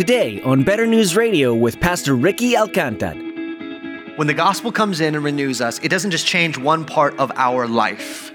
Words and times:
Today 0.00 0.40
on 0.44 0.62
Better 0.62 0.86
News 0.86 1.14
Radio 1.14 1.54
with 1.54 1.78
Pastor 1.78 2.16
Ricky 2.16 2.54
Alcantar. 2.54 4.16
When 4.16 4.26
the 4.26 4.32
gospel 4.32 4.72
comes 4.72 5.02
in 5.02 5.14
and 5.14 5.22
renews 5.22 5.60
us, 5.60 5.78
it 5.80 5.90
doesn't 5.90 6.10
just 6.10 6.26
change 6.26 6.56
one 6.56 6.86
part 6.86 7.18
of 7.18 7.30
our 7.34 7.68
life. 7.68 8.32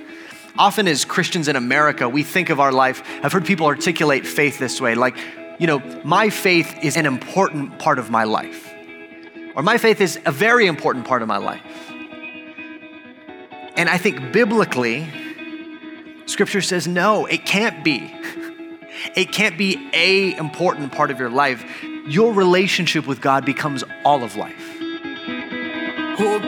Often, 0.60 0.88
as 0.88 1.06
Christians 1.06 1.48
in 1.48 1.56
America, 1.56 2.08
we 2.08 2.22
think 2.22 2.52
of 2.52 2.60
our 2.60 2.72
life. 2.72 3.02
I've 3.24 3.34
heard 3.34 3.48
people 3.48 3.66
articulate 3.66 4.28
faith 4.28 4.60
this 4.60 4.80
way 4.80 4.94
like, 4.94 5.18
you 5.58 5.66
know, 5.66 5.80
my 6.04 6.30
faith 6.30 6.72
is 6.84 6.98
an 6.98 7.08
important 7.08 7.80
part 7.80 7.98
of 7.98 8.12
my 8.12 8.26
life, 8.26 8.72
or 9.56 9.64
my 9.64 9.80
faith 9.80 10.02
is 10.02 10.20
a 10.28 10.32
very 10.32 10.68
important 10.68 11.08
part 11.08 11.24
of 11.24 11.28
my 11.28 11.38
life. 11.38 11.64
And 13.76 13.90
I 13.90 13.98
think 13.98 14.32
biblically, 14.32 15.08
scripture 16.28 16.62
says 16.62 16.88
no, 16.88 17.26
it 17.26 17.44
can't 17.44 17.84
be. 17.84 18.14
It 19.16 19.32
can't 19.32 19.58
be 19.58 19.90
a 19.94 20.36
important 20.38 20.92
part 20.92 21.12
of 21.12 21.20
your 21.20 21.30
life. 21.30 21.64
Your 22.08 22.34
relationship 22.34 23.08
with 23.08 23.22
God 23.22 23.46
becomes 23.46 23.84
all 24.04 24.24
of 24.24 24.36
life. 24.36 24.80
Hope 26.18 26.44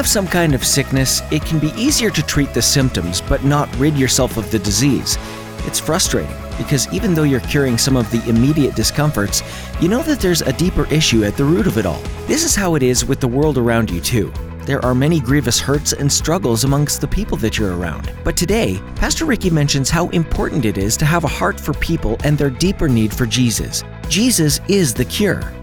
have 0.00 0.08
some 0.08 0.26
kind 0.26 0.54
of 0.54 0.64
sickness, 0.64 1.20
it 1.30 1.44
can 1.44 1.58
be 1.58 1.70
easier 1.76 2.08
to 2.08 2.22
treat 2.22 2.54
the 2.54 2.62
symptoms 2.62 3.20
but 3.20 3.44
not 3.44 3.68
rid 3.76 3.94
yourself 3.98 4.38
of 4.38 4.50
the 4.50 4.58
disease. 4.58 5.18
It's 5.66 5.78
frustrating 5.78 6.34
because 6.56 6.90
even 6.90 7.12
though 7.12 7.24
you're 7.24 7.40
curing 7.40 7.76
some 7.76 7.98
of 7.98 8.10
the 8.10 8.26
immediate 8.26 8.74
discomforts, 8.74 9.42
you 9.78 9.90
know 9.90 10.02
that 10.04 10.18
there's 10.18 10.40
a 10.40 10.54
deeper 10.54 10.90
issue 10.90 11.22
at 11.24 11.36
the 11.36 11.44
root 11.44 11.66
of 11.66 11.76
it 11.76 11.84
all. 11.84 12.00
This 12.26 12.44
is 12.44 12.56
how 12.56 12.76
it 12.76 12.82
is 12.82 13.04
with 13.04 13.20
the 13.20 13.28
world 13.28 13.58
around 13.58 13.90
you, 13.90 14.00
too. 14.00 14.32
There 14.64 14.82
are 14.82 14.94
many 14.94 15.20
grievous 15.20 15.60
hurts 15.60 15.92
and 15.92 16.10
struggles 16.10 16.64
amongst 16.64 17.02
the 17.02 17.06
people 17.06 17.36
that 17.36 17.58
you're 17.58 17.76
around. 17.76 18.10
But 18.24 18.38
today, 18.38 18.80
Pastor 18.96 19.26
Ricky 19.26 19.50
mentions 19.50 19.90
how 19.90 20.08
important 20.08 20.64
it 20.64 20.78
is 20.78 20.96
to 20.96 21.04
have 21.04 21.24
a 21.24 21.28
heart 21.28 21.60
for 21.60 21.74
people 21.74 22.16
and 22.24 22.38
their 22.38 22.48
deeper 22.48 22.88
need 22.88 23.12
for 23.12 23.26
Jesus. 23.26 23.84
Jesus 24.08 24.62
is 24.66 24.94
the 24.94 25.04
cure. 25.04 25.59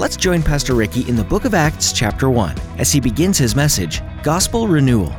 Let's 0.00 0.16
join 0.16 0.42
Pastor 0.42 0.72
Ricky 0.72 1.06
in 1.10 1.14
the 1.14 1.24
book 1.24 1.44
of 1.44 1.52
Acts, 1.52 1.92
chapter 1.92 2.30
1, 2.30 2.56
as 2.78 2.90
he 2.90 3.00
begins 3.00 3.36
his 3.36 3.54
message 3.54 4.00
Gospel 4.22 4.66
Renewal. 4.66 5.14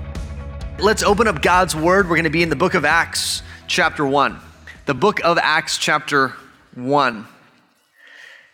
Let's 0.79 1.03
open 1.03 1.27
up 1.27 1.43
God's 1.43 1.75
word. 1.75 2.09
We're 2.09 2.15
going 2.15 2.23
to 2.23 2.31
be 2.31 2.41
in 2.41 2.49
the 2.49 2.55
book 2.55 2.73
of 2.73 2.83
Acts, 2.83 3.43
chapter 3.67 4.07
1. 4.07 4.39
The 4.87 4.95
book 4.95 5.19
of 5.23 5.37
Acts, 5.37 5.77
chapter 5.77 6.29
1. 6.73 7.27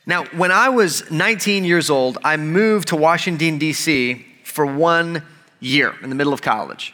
Now, 0.06 0.26
when 0.26 0.52
I 0.52 0.68
was 0.68 1.10
19 1.10 1.64
years 1.64 1.90
old, 1.90 2.18
I 2.26 2.36
moved 2.36 2.90
to 2.90 2.98
Washington, 2.98 3.58
D.C. 3.58 4.26
for 4.44 4.66
one 4.66 5.24
year 5.62 5.96
in 6.04 6.10
the 6.10 6.16
middle 6.18 6.34
of 6.34 6.42
college. 6.42 6.94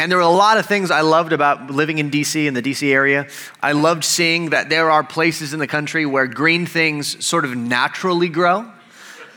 And 0.00 0.10
there 0.10 0.16
were 0.16 0.24
a 0.24 0.30
lot 0.30 0.56
of 0.56 0.64
things 0.64 0.90
I 0.90 1.02
loved 1.02 1.30
about 1.30 1.70
living 1.70 1.98
in 1.98 2.10
DC, 2.10 2.46
in 2.46 2.54
the 2.54 2.62
DC 2.62 2.90
area. 2.90 3.28
I 3.62 3.72
loved 3.72 4.02
seeing 4.02 4.48
that 4.48 4.70
there 4.70 4.90
are 4.90 5.04
places 5.04 5.52
in 5.52 5.58
the 5.58 5.66
country 5.66 6.06
where 6.06 6.26
green 6.26 6.64
things 6.64 7.22
sort 7.22 7.44
of 7.44 7.54
naturally 7.54 8.30
grow 8.30 8.72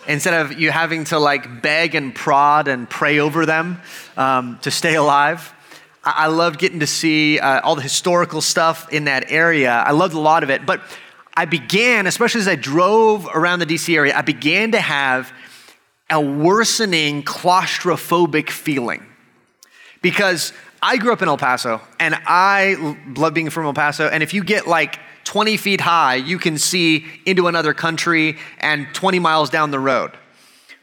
instead 0.07 0.33
of 0.33 0.57
you 0.57 0.71
having 0.71 1.03
to 1.03 1.19
like 1.19 1.61
beg 1.61 1.95
and 1.95 2.15
prod 2.15 2.69
and 2.69 2.89
pray 2.89 3.19
over 3.19 3.45
them 3.45 3.81
um, 4.15 4.57
to 4.61 4.71
stay 4.71 4.95
alive. 4.95 5.53
I, 6.01 6.13
I 6.15 6.27
loved 6.27 6.59
getting 6.59 6.79
to 6.79 6.87
see 6.87 7.39
uh, 7.39 7.59
all 7.59 7.75
the 7.75 7.81
historical 7.81 8.39
stuff 8.39 8.87
in 8.93 9.03
that 9.03 9.33
area. 9.33 9.69
I 9.69 9.91
loved 9.91 10.13
a 10.13 10.19
lot 10.21 10.43
of 10.43 10.49
it. 10.49 10.65
But 10.65 10.79
I 11.33 11.43
began, 11.43 12.07
especially 12.07 12.39
as 12.39 12.47
I 12.47 12.55
drove 12.55 13.27
around 13.27 13.59
the 13.59 13.65
DC 13.65 13.93
area, 13.93 14.15
I 14.15 14.21
began 14.21 14.71
to 14.71 14.79
have 14.79 15.29
a 16.09 16.21
worsening 16.21 17.21
claustrophobic 17.23 18.49
feeling 18.49 19.05
because 20.03 20.53
I 20.83 20.97
grew 20.97 21.11
up 21.11 21.23
in 21.23 21.29
El 21.29 21.37
Paso 21.37 21.81
and 21.99 22.13
I 22.27 22.97
love 23.15 23.33
being 23.33 23.49
from 23.49 23.65
El 23.65 23.73
Paso. 23.73 24.07
And 24.07 24.21
if 24.21 24.35
you 24.35 24.43
get 24.43 24.67
like 24.67 24.99
20 25.23 25.57
feet 25.57 25.81
high, 25.81 26.15
you 26.15 26.37
can 26.37 26.59
see 26.59 27.05
into 27.25 27.47
another 27.47 27.73
country 27.73 28.37
and 28.59 28.85
20 28.93 29.17
miles 29.17 29.49
down 29.49 29.71
the 29.71 29.79
road. 29.79 30.11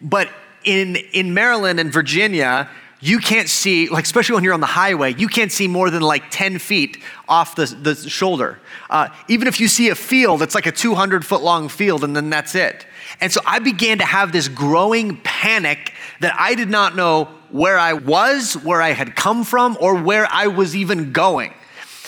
But 0.00 0.28
in, 0.64 0.97
in 0.97 1.34
Maryland 1.34 1.78
and 1.78 1.92
Virginia, 1.92 2.69
you 3.00 3.19
can't 3.19 3.48
see, 3.48 3.88
like, 3.88 4.04
especially 4.04 4.34
when 4.34 4.44
you're 4.44 4.54
on 4.54 4.60
the 4.60 4.66
highway, 4.66 5.14
you 5.14 5.28
can't 5.28 5.53
see 5.53 5.69
more 5.69 5.91
than 5.91 6.03
like 6.03 6.30
10 6.30 6.59
feet 6.59 6.98
off 7.28 7.54
the, 7.54 7.66
the 7.66 7.94
shoulder. 7.94 8.59
Uh, 8.88 9.09
even 9.28 9.48
if 9.48 9.60
you 9.60 9.69
see 9.69 9.88
a 9.88 9.94
field, 9.94 10.42
it's 10.42 10.54
like 10.54 10.66
a 10.66 10.72
200 10.72 11.25
foot 11.25 11.42
long 11.42 11.69
field, 11.69 12.04
and 12.04 12.14
then 12.16 12.30
that's 12.30 12.54
it. 12.54 12.86
And 13.20 13.32
so 13.32 13.41
I 13.47 13.59
began 13.59 13.98
to 13.98 14.04
have 14.04 14.32
this 14.32 14.48
growing 14.48 15.19
panic 15.22 15.92
that 16.20 16.34
I 16.38 16.54
did 16.54 16.70
not 16.70 16.94
know 16.94 17.28
where 17.50 17.78
I 17.78 17.94
was, 17.94 18.54
where 18.54 18.80
I 18.82 18.90
had 18.90 19.16
come 19.16 19.44
from, 19.44 19.76
or 19.80 20.00
where 20.00 20.26
I 20.30 20.46
was 20.46 20.76
even 20.76 21.12
going. 21.12 21.54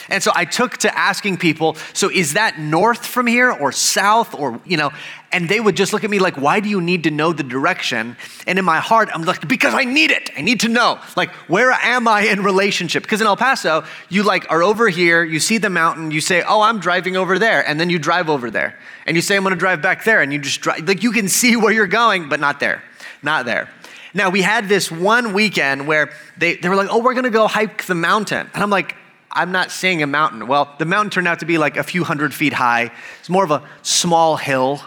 And 0.09 0.23
so 0.23 0.31
I 0.35 0.45
took 0.45 0.77
to 0.79 0.99
asking 0.99 1.39
people, 1.39 1.77
so 1.95 2.11
is 2.11 2.35
that 2.35 2.59
north 2.59 3.07
from 3.07 3.27
here 3.27 3.51
or 3.51 3.73
south 3.73 4.35
or, 4.35 4.61
you 4.67 4.77
know, 4.77 4.91
and 5.31 5.49
they 5.49 5.59
would 5.59 5.77
just 5.77 5.95
look 5.95 6.05
at 6.05 6.11
me 6.11 6.19
like, 6.19 6.37
why 6.37 6.61
do 6.61 6.69
you 6.69 6.83
need 6.83 7.05
to 7.05 7.11
know 7.11 7.33
the 7.33 7.43
direction? 7.43 8.17
And 8.47 8.59
in 8.59 8.65
my 8.65 8.79
heart, 8.81 9.09
I'm 9.13 9.23
like, 9.23 9.49
because 9.49 9.73
I 9.73 9.85
need 9.85 10.11
it. 10.11 10.31
I 10.37 10.43
need 10.43 10.61
to 10.61 10.69
know. 10.69 11.01
Like, 11.17 11.31
where 11.49 11.71
am 11.71 12.07
I 12.07 12.23
in 12.23 12.43
relationship? 12.43 13.05
Because 13.05 13.23
in 13.23 13.27
El 13.27 13.37
Paso, 13.37 13.85
you 14.11 14.23
like 14.23 14.51
are 14.51 14.63
over 14.63 14.91
here, 14.91 15.25
you 15.25 15.41
see 15.41 15.57
the 15.57 15.71
mountain, 15.71 16.11
you 16.11 16.21
say, 16.21 16.43
oh, 16.43 16.61
I'm 16.61 16.79
driving 16.79 17.17
over 17.17 17.39
there. 17.39 17.67
And 17.67 17.81
then 17.81 17.89
you 17.89 17.99
drive 17.99 18.29
over 18.29 18.51
there. 18.51 18.79
And 19.07 19.17
you 19.17 19.23
say, 19.23 19.37
I'm 19.37 19.43
going 19.43 19.55
to 19.55 19.59
drive 19.59 19.81
back 19.81 20.05
there. 20.05 20.21
And 20.21 20.33
you 20.33 20.41
just 20.41 20.61
drive, 20.61 20.87
like, 20.87 21.03
you 21.03 21.13
can 21.13 21.29
see 21.29 21.57
where 21.57 21.73
you're 21.73 21.87
going, 21.87 22.29
but 22.29 22.39
not 22.41 22.61
there. 22.61 22.83
Not 23.23 23.47
there. 23.47 23.71
Now, 24.15 24.31
we 24.31 24.43
had 24.43 24.69
this 24.69 24.91
one 24.91 25.33
weekend 25.33 25.87
where 25.87 26.11
they, 26.37 26.57
they 26.57 26.69
were 26.69 26.77
like, 26.77 26.89
oh, 26.91 26.99
we're 26.99 27.15
going 27.15 27.25
to 27.25 27.31
go 27.31 27.47
hike 27.47 27.87
the 27.87 27.95
mountain. 27.95 28.51
And 28.53 28.63
I'm 28.63 28.71
like, 28.71 28.95
I'm 29.31 29.53
not 29.53 29.71
seeing 29.71 30.03
a 30.03 30.07
mountain. 30.07 30.47
Well, 30.47 30.75
the 30.79 30.85
mountain 30.85 31.11
turned 31.11 31.29
out 31.29 31.41
to 31.41 31.47
be 31.47 31.57
like 31.57 31.79
a 31.79 31.83
few 31.83 32.05
hundred 32.05 32.35
feet 32.35 32.53
high. 32.53 32.93
It's 33.21 33.31
more 33.31 33.45
of 33.45 33.51
a 33.51 33.63
small 33.81 34.37
hill. 34.37 34.83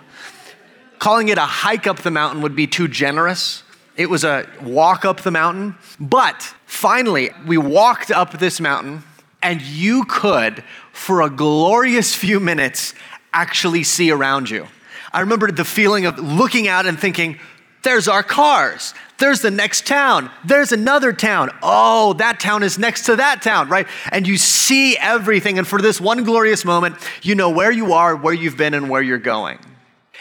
Calling 0.99 1.29
it 1.29 1.37
a 1.37 1.41
hike 1.41 1.87
up 1.87 1.99
the 1.99 2.11
mountain 2.11 2.41
would 2.43 2.55
be 2.55 2.67
too 2.67 2.87
generous. 2.87 3.63
It 3.97 4.09
was 4.09 4.23
a 4.23 4.47
walk 4.61 5.05
up 5.05 5.21
the 5.21 5.31
mountain. 5.31 5.75
But 5.99 6.41
finally, 6.65 7.31
we 7.47 7.57
walked 7.57 8.11
up 8.11 8.37
this 8.37 8.59
mountain, 8.59 9.03
and 9.41 9.61
you 9.61 10.05
could, 10.05 10.63
for 10.93 11.21
a 11.21 11.29
glorious 11.29 12.13
few 12.13 12.39
minutes, 12.39 12.93
actually 13.33 13.83
see 13.83 14.11
around 14.11 14.49
you. 14.49 14.67
I 15.11 15.21
remember 15.21 15.51
the 15.51 15.65
feeling 15.65 16.05
of 16.05 16.19
looking 16.19 16.67
out 16.67 16.85
and 16.85 16.99
thinking, 16.99 17.39
there's 17.85 18.09
our 18.09 18.23
cars. 18.23 18.93
There's 19.17 19.39
the 19.39 19.51
next 19.51 19.87
town. 19.87 20.29
There's 20.43 20.73
another 20.73 21.13
town. 21.13 21.51
Oh, 21.63 22.13
that 22.13 22.41
town 22.41 22.63
is 22.63 22.77
next 22.77 23.05
to 23.05 23.15
that 23.15 23.41
town, 23.41 23.69
right? 23.69 23.87
And 24.11 24.27
you 24.27 24.35
see 24.35 24.97
everything. 24.97 25.57
And 25.57 25.65
for 25.65 25.81
this 25.81 26.01
one 26.01 26.25
glorious 26.25 26.65
moment, 26.65 26.97
you 27.21 27.35
know 27.35 27.49
where 27.49 27.71
you 27.71 27.93
are, 27.93 28.13
where 28.13 28.33
you've 28.33 28.57
been, 28.57 28.73
and 28.73 28.89
where 28.89 29.01
you're 29.01 29.17
going. 29.17 29.59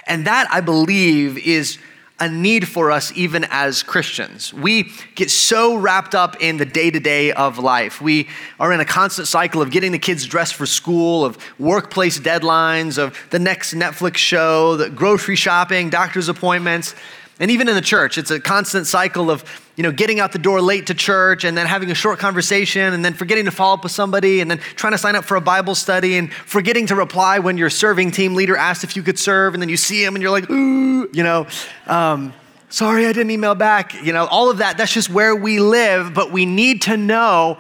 And 0.07 0.29
that, 0.29 0.47
I 0.53 0.61
believe, 0.61 1.39
is 1.39 1.79
a 2.21 2.29
need 2.29 2.69
for 2.69 2.93
us 2.93 3.13
even 3.17 3.45
as 3.51 3.83
Christians. 3.83 4.55
We 4.55 4.93
get 5.17 5.31
so 5.31 5.77
wrapped 5.77 6.15
up 6.15 6.37
in 6.41 6.59
the 6.59 6.65
day 6.65 6.91
to 6.91 7.01
day 7.01 7.33
of 7.33 7.59
life. 7.59 8.01
We 8.01 8.29
are 8.61 8.73
in 8.73 8.79
a 8.79 8.85
constant 8.85 9.27
cycle 9.27 9.61
of 9.61 9.73
getting 9.73 9.91
the 9.91 9.99
kids 9.99 10.25
dressed 10.25 10.55
for 10.55 10.67
school, 10.67 11.25
of 11.25 11.39
workplace 11.59 12.21
deadlines, 12.21 12.99
of 12.99 13.19
the 13.31 13.41
next 13.41 13.75
Netflix 13.75 14.17
show, 14.17 14.77
the 14.77 14.91
grocery 14.91 15.35
shopping, 15.35 15.91
doctor's 15.91 16.29
appointments. 16.29 16.95
And 17.41 17.51
even 17.51 17.69
in 17.69 17.75
the 17.75 17.81
church, 17.81 18.17
it's 18.17 18.31
a 18.31 18.39
constant 18.39 18.87
cycle 18.87 19.29
of, 19.29 19.45
you 19.75 19.83
know, 19.83 19.91
getting 19.91 20.21
out 20.21 20.31
the 20.31 20.39
door 20.39 20.61
late 20.61 20.87
to 20.87 20.95
church 20.95 21.43
and 21.43 21.59
then 21.59 21.67
having 21.67 21.91
a 21.91 21.95
short 21.95 22.21
conversation 22.21 22.95
and 22.95 23.05
then 23.05 23.13
forgetting 23.13 23.47
to 23.47 23.51
follow 23.51 23.75
up 23.75 23.83
with 23.83 23.91
somebody 23.91 24.41
and 24.41 24.49
then 24.49 24.59
trying 24.77 24.93
to 24.93 24.99
sign 24.99 25.17
up 25.17 25.25
for 25.25 25.37
a 25.37 25.41
Bible 25.41 25.75
study 25.75 26.17
and 26.17 26.33
forgetting 26.33 26.87
to 26.87 26.95
reply 26.95 27.41
when 27.41 27.59
your 27.59 27.71
serving 27.71 28.13
team 28.13 28.37
leader 28.37 28.57
asked 28.57 28.85
if 28.85 28.95
you 28.95 29.03
could 29.03 29.19
serve 29.19 29.55
and 29.55 29.61
then 29.61 29.69
you 29.69 29.77
see 29.77 30.05
him 30.05 30.15
and 30.15 30.23
you're 30.23 30.31
like, 30.31 30.49
ooh, 30.49 31.11
you 31.13 31.25
know, 31.25 31.49
um, 31.89 32.33
sorry 32.69 33.05
I 33.05 33.13
didn't 33.13 33.33
email 33.33 33.57
back. 33.57 33.95
You 34.01 34.13
know, 34.13 34.27
all 34.27 34.49
of 34.49 34.59
that, 34.59 34.79
that's 34.79 34.93
just 34.93 35.11
where 35.11 35.35
we 35.35 35.59
live, 35.59 36.15
but 36.15 36.31
we 36.31 36.47
need 36.47 36.83
to 36.83 36.97
know 36.97 37.59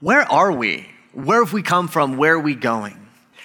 where 0.00 0.22
are 0.32 0.50
we? 0.50 0.88
Where 1.12 1.44
have 1.44 1.52
we 1.52 1.62
come 1.62 1.86
from? 1.86 2.16
Where 2.16 2.34
are 2.34 2.40
we 2.40 2.56
going? 2.56 2.98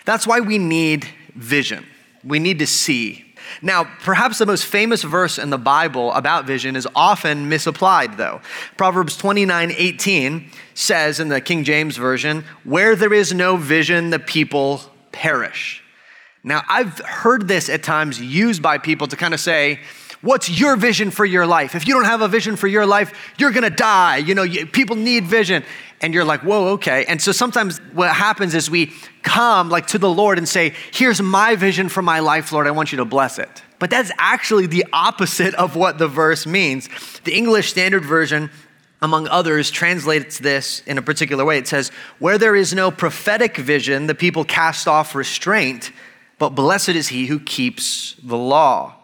That's 0.05 0.25
why 0.25 0.39
we 0.39 0.57
need 0.57 1.05
vision. 1.35 1.85
We 2.23 2.39
need 2.39 2.59
to 2.59 2.67
see 2.67 3.26
now, 3.61 3.85
perhaps 4.01 4.37
the 4.37 4.45
most 4.45 4.65
famous 4.65 5.03
verse 5.03 5.37
in 5.37 5.49
the 5.49 5.57
Bible 5.57 6.13
about 6.13 6.45
vision 6.45 6.75
is 6.75 6.87
often 6.95 7.49
misapplied, 7.49 8.17
though. 8.17 8.41
Proverbs 8.77 9.17
29 9.17 9.71
18 9.75 10.49
says 10.73 11.19
in 11.19 11.29
the 11.29 11.41
King 11.41 11.63
James 11.63 11.97
Version, 11.97 12.43
Where 12.63 12.95
there 12.95 13.13
is 13.13 13.33
no 13.33 13.57
vision, 13.57 14.09
the 14.09 14.19
people 14.19 14.81
perish. 15.11 15.83
Now, 16.43 16.63
I've 16.69 16.99
heard 16.99 17.47
this 17.47 17.67
at 17.67 17.83
times 17.83 18.21
used 18.21 18.61
by 18.61 18.77
people 18.77 19.07
to 19.07 19.15
kind 19.15 19.33
of 19.33 19.39
say, 19.39 19.79
What's 20.21 20.49
your 20.49 20.75
vision 20.75 21.11
for 21.11 21.25
your 21.25 21.45
life? 21.45 21.75
If 21.75 21.87
you 21.87 21.93
don't 21.93 22.05
have 22.05 22.21
a 22.21 22.27
vision 22.27 22.55
for 22.55 22.67
your 22.67 22.85
life, 22.85 23.13
you're 23.37 23.51
gonna 23.51 23.69
die. 23.69 24.17
You 24.17 24.35
know, 24.35 24.43
you, 24.43 24.65
people 24.65 24.95
need 24.95 25.25
vision. 25.25 25.63
And 25.99 26.13
you're 26.13 26.25
like, 26.25 26.41
whoa, 26.41 26.73
okay. 26.73 27.05
And 27.05 27.19
so 27.19 27.31
sometimes 27.31 27.79
what 27.93 28.13
happens 28.13 28.53
is 28.53 28.69
we 28.69 28.93
come 29.23 29.69
like 29.69 29.87
to 29.87 29.97
the 29.97 30.09
Lord 30.09 30.37
and 30.37 30.47
say, 30.47 30.75
here's 30.91 31.19
my 31.21 31.55
vision 31.55 31.89
for 31.89 32.03
my 32.03 32.19
life, 32.19 32.51
Lord. 32.51 32.67
I 32.67 32.71
want 32.71 32.91
you 32.91 32.99
to 32.99 33.05
bless 33.05 33.39
it. 33.39 33.63
But 33.79 33.89
that's 33.89 34.11
actually 34.19 34.67
the 34.67 34.85
opposite 34.93 35.55
of 35.55 35.75
what 35.75 35.97
the 35.97 36.07
verse 36.07 36.45
means. 36.45 36.87
The 37.23 37.35
English 37.35 37.71
Standard 37.71 38.05
Version 38.05 38.51
among 39.01 39.27
others, 39.27 39.69
translates 39.69 40.39
this 40.39 40.81
in 40.87 40.97
a 40.97 41.01
particular 41.01 41.45
way. 41.45 41.57
It 41.57 41.67
says, 41.67 41.89
Where 42.19 42.37
there 42.37 42.55
is 42.55 42.73
no 42.73 42.89
prophetic 42.89 43.57
vision, 43.57 44.07
the 44.07 44.15
people 44.15 44.43
cast 44.43 44.87
off 44.87 45.13
restraint, 45.13 45.91
but 46.39 46.49
blessed 46.49 46.89
is 46.89 47.09
he 47.09 47.27
who 47.27 47.39
keeps 47.39 48.15
the 48.23 48.37
law. 48.37 48.96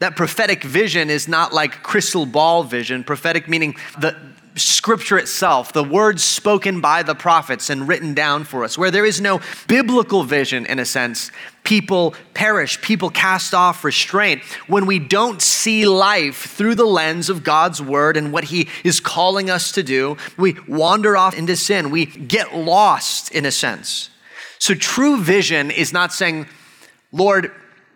That 0.00 0.16
prophetic 0.16 0.62
vision 0.62 1.10
is 1.10 1.26
not 1.26 1.52
like 1.52 1.82
crystal 1.82 2.24
ball 2.24 2.62
vision, 2.62 3.02
prophetic 3.02 3.48
meaning 3.48 3.76
the, 3.98 4.16
scripture 4.58 5.18
itself, 5.18 5.72
the 5.72 5.84
words 5.84 6.22
spoken 6.22 6.80
by 6.80 7.02
the 7.02 7.14
prophets 7.14 7.70
and 7.70 7.88
written 7.88 8.14
down 8.14 8.44
for 8.44 8.64
us, 8.64 8.76
where 8.76 8.90
there 8.90 9.04
is 9.04 9.20
no 9.20 9.40
biblical 9.66 10.24
vision, 10.24 10.66
in 10.66 10.78
a 10.78 10.84
sense, 10.84 11.30
people 11.64 12.14
perish, 12.34 12.80
people 12.82 13.10
cast 13.10 13.54
off 13.54 13.84
restraint. 13.84 14.42
When 14.66 14.86
we 14.86 14.98
don't 14.98 15.40
see 15.40 15.86
life 15.86 16.46
through 16.46 16.74
the 16.74 16.86
lens 16.86 17.30
of 17.30 17.44
God's 17.44 17.80
word 17.80 18.16
and 18.16 18.32
what 18.32 18.44
He 18.44 18.68
is 18.84 19.00
calling 19.00 19.50
us 19.50 19.72
to 19.72 19.82
do, 19.82 20.16
we 20.36 20.56
wander 20.66 21.16
off 21.16 21.36
into 21.36 21.56
sin. 21.56 21.90
We 21.90 22.06
get 22.06 22.54
lost, 22.54 23.32
in 23.32 23.46
a 23.46 23.50
sense. 23.52 24.10
So, 24.58 24.74
true 24.74 25.20
vision 25.20 25.70
is 25.70 25.92
not 25.92 26.12
saying, 26.12 26.46
Lord, 27.12 27.52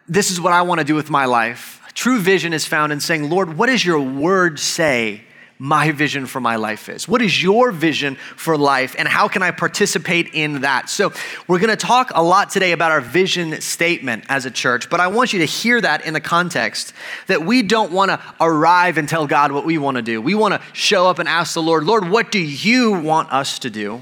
this 0.09 0.31
is 0.31 0.41
what 0.41 0.53
I 0.53 0.63
want 0.63 0.79
to 0.79 0.85
do 0.85 0.95
with 0.95 1.11
my 1.11 1.25
life. 1.25 1.82
True 1.95 2.19
vision 2.19 2.53
is 2.53 2.67
found 2.67 2.93
in 2.93 3.01
saying, 3.01 3.29
Lord, 3.29 3.57
what 3.57 3.67
does 3.67 3.85
your 3.85 4.01
word 4.01 4.59
say 4.59 5.23
my 5.63 5.93
vision 5.93 6.27
for 6.27 6.41
my 6.41 6.57
life 6.57 6.89
is. 6.89 7.07
What 7.07 7.23
is 7.23 7.41
your 7.41 7.71
vision 7.71 8.17
for 8.35 8.59
life, 8.59 8.97
and 8.99 9.07
how 9.07 9.29
can 9.29 9.45
I 9.45 9.53
participate 9.53 10.35
in 10.35 10.63
that? 10.63 10.91
So, 10.91 11.13
we're 11.47 11.61
going 11.61 11.71
to 11.71 11.77
talk 11.77 12.11
a 12.17 12.23
lot 12.23 12.51
today 12.51 12.73
about 12.73 12.91
our 12.91 13.01
vision 13.01 13.61
statement 13.61 14.25
as 14.29 14.45
a 14.45 14.51
church, 14.51 14.91
but 14.91 14.99
I 14.99 15.07
want 15.07 15.33
you 15.33 15.39
to 15.39 15.45
hear 15.45 15.81
that 15.81 16.05
in 16.05 16.15
the 16.15 16.21
context 16.21 16.93
that 17.29 17.43
we 17.47 17.63
don't 17.63 17.93
want 17.93 18.11
to 18.11 18.21
arrive 18.41 18.99
and 18.99 19.09
tell 19.09 19.29
God 19.29 19.53
what 19.53 19.65
we 19.65 19.79
want 19.79 19.99
to 19.99 20.03
do. 20.03 20.21
We 20.21 20.35
want 20.35 20.53
to 20.55 20.61
show 20.73 21.07
up 21.07 21.21
and 21.21 21.29
ask 21.29 21.55
the 21.55 21.63
Lord, 21.63 21.85
Lord, 21.85 22.09
what 22.09 22.33
do 22.33 22.41
you 22.41 22.95
want 22.95 23.33
us 23.33 23.61
to 23.61 23.71
do? 23.71 23.95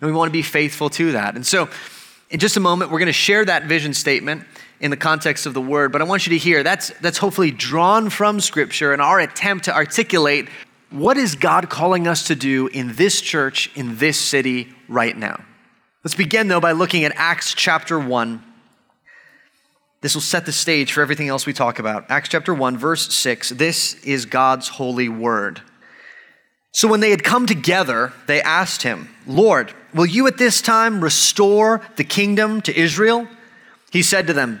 And 0.00 0.10
we 0.10 0.12
want 0.12 0.30
to 0.30 0.32
be 0.32 0.40
faithful 0.40 0.88
to 0.88 1.12
that. 1.12 1.34
And 1.34 1.46
so, 1.46 1.68
in 2.30 2.40
just 2.40 2.56
a 2.56 2.60
moment, 2.60 2.90
we're 2.90 3.00
going 3.00 3.06
to 3.06 3.12
share 3.12 3.44
that 3.44 3.64
vision 3.64 3.92
statement 3.92 4.46
in 4.80 4.90
the 4.90 4.96
context 4.96 5.46
of 5.46 5.54
the 5.54 5.60
word, 5.60 5.92
but 5.92 6.00
I 6.00 6.04
want 6.04 6.26
you 6.26 6.30
to 6.30 6.38
hear 6.38 6.62
that's, 6.62 6.90
that's 7.00 7.18
hopefully 7.18 7.50
drawn 7.50 8.10
from 8.10 8.40
Scripture 8.40 8.92
and 8.92 9.00
our 9.00 9.18
attempt 9.20 9.66
to 9.66 9.74
articulate 9.74 10.48
what 10.90 11.16
is 11.16 11.34
God 11.34 11.68
calling 11.68 12.06
us 12.06 12.28
to 12.28 12.36
do 12.36 12.68
in 12.68 12.94
this 12.94 13.20
church, 13.20 13.70
in 13.74 13.96
this 13.96 14.18
city 14.18 14.72
right 14.88 15.16
now? 15.16 15.42
Let's 16.04 16.14
begin, 16.14 16.46
though, 16.48 16.60
by 16.60 16.72
looking 16.72 17.04
at 17.04 17.12
Acts 17.16 17.54
chapter 17.54 17.98
1. 17.98 18.42
This 20.00 20.14
will 20.14 20.22
set 20.22 20.46
the 20.46 20.52
stage 20.52 20.92
for 20.92 21.02
everything 21.02 21.28
else 21.28 21.46
we 21.46 21.52
talk 21.52 21.80
about. 21.80 22.08
Acts 22.08 22.28
chapter 22.28 22.54
1, 22.54 22.78
verse 22.78 23.12
6. 23.12 23.50
This 23.50 23.94
is 24.04 24.26
God's 24.26 24.68
holy 24.68 25.08
word. 25.08 25.60
So 26.70 26.86
when 26.86 27.00
they 27.00 27.10
had 27.10 27.24
come 27.24 27.46
together, 27.46 28.12
they 28.26 28.40
asked 28.40 28.82
him, 28.82 29.08
Lord, 29.26 29.72
will 29.92 30.06
you 30.06 30.28
at 30.28 30.38
this 30.38 30.60
time 30.60 31.02
restore 31.02 31.80
the 31.96 32.04
kingdom 32.04 32.60
to 32.62 32.78
Israel? 32.78 33.26
He 33.90 34.02
said 34.02 34.26
to 34.28 34.32
them, 34.32 34.60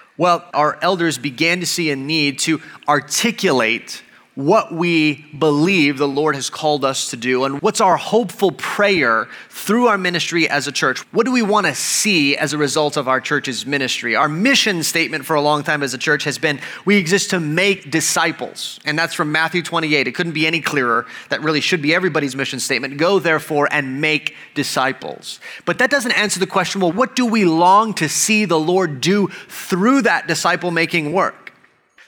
Well, 0.17 0.45
our 0.53 0.77
elders 0.81 1.17
began 1.17 1.59
to 1.61 1.65
see 1.65 1.91
a 1.91 1.95
need 1.95 2.39
to 2.39 2.61
articulate 2.87 4.03
what 4.35 4.73
we 4.73 5.25
believe 5.37 5.97
the 5.97 6.07
Lord 6.07 6.35
has 6.35 6.49
called 6.49 6.85
us 6.85 7.09
to 7.09 7.17
do 7.17 7.43
and 7.43 7.61
what's 7.61 7.81
our 7.81 7.97
hopeful 7.97 8.51
prayer 8.53 9.27
through 9.49 9.87
our 9.87 9.97
ministry 9.97 10.47
as 10.47 10.67
a 10.67 10.71
church. 10.71 10.99
What 11.11 11.25
do 11.25 11.33
we 11.33 11.41
want 11.41 11.67
to 11.67 11.75
see 11.75 12.37
as 12.37 12.53
a 12.53 12.57
result 12.57 12.95
of 12.95 13.09
our 13.09 13.19
church's 13.19 13.65
ministry? 13.65 14.15
Our 14.15 14.29
mission 14.29 14.83
statement 14.83 15.25
for 15.25 15.35
a 15.35 15.41
long 15.41 15.63
time 15.63 15.83
as 15.83 15.93
a 15.93 15.97
church 15.97 16.23
has 16.23 16.37
been 16.37 16.61
we 16.85 16.95
exist 16.95 17.31
to 17.31 17.41
make 17.41 17.91
disciples. 17.91 18.79
And 18.85 18.97
that's 18.97 19.13
from 19.13 19.33
Matthew 19.33 19.61
28. 19.61 20.07
It 20.07 20.15
couldn't 20.15 20.31
be 20.31 20.47
any 20.47 20.61
clearer. 20.61 21.05
That 21.29 21.41
really 21.41 21.61
should 21.61 21.81
be 21.81 21.93
everybody's 21.93 22.35
mission 22.35 22.61
statement. 22.61 22.97
Go 22.97 23.19
therefore 23.19 23.67
and 23.69 23.99
make 23.99 24.35
disciples. 24.55 25.41
But 25.65 25.77
that 25.79 25.91
doesn't 25.91 26.13
answer 26.13 26.39
the 26.39 26.47
question 26.47 26.79
well, 26.79 26.93
what 26.93 27.17
do 27.17 27.25
we 27.25 27.43
long 27.43 27.93
to 27.95 28.07
see 28.07 28.45
the 28.45 28.59
Lord 28.59 29.01
do 29.01 29.27
through 29.27 30.03
that 30.03 30.27
disciple 30.27 30.71
making 30.71 31.11
work? 31.11 31.40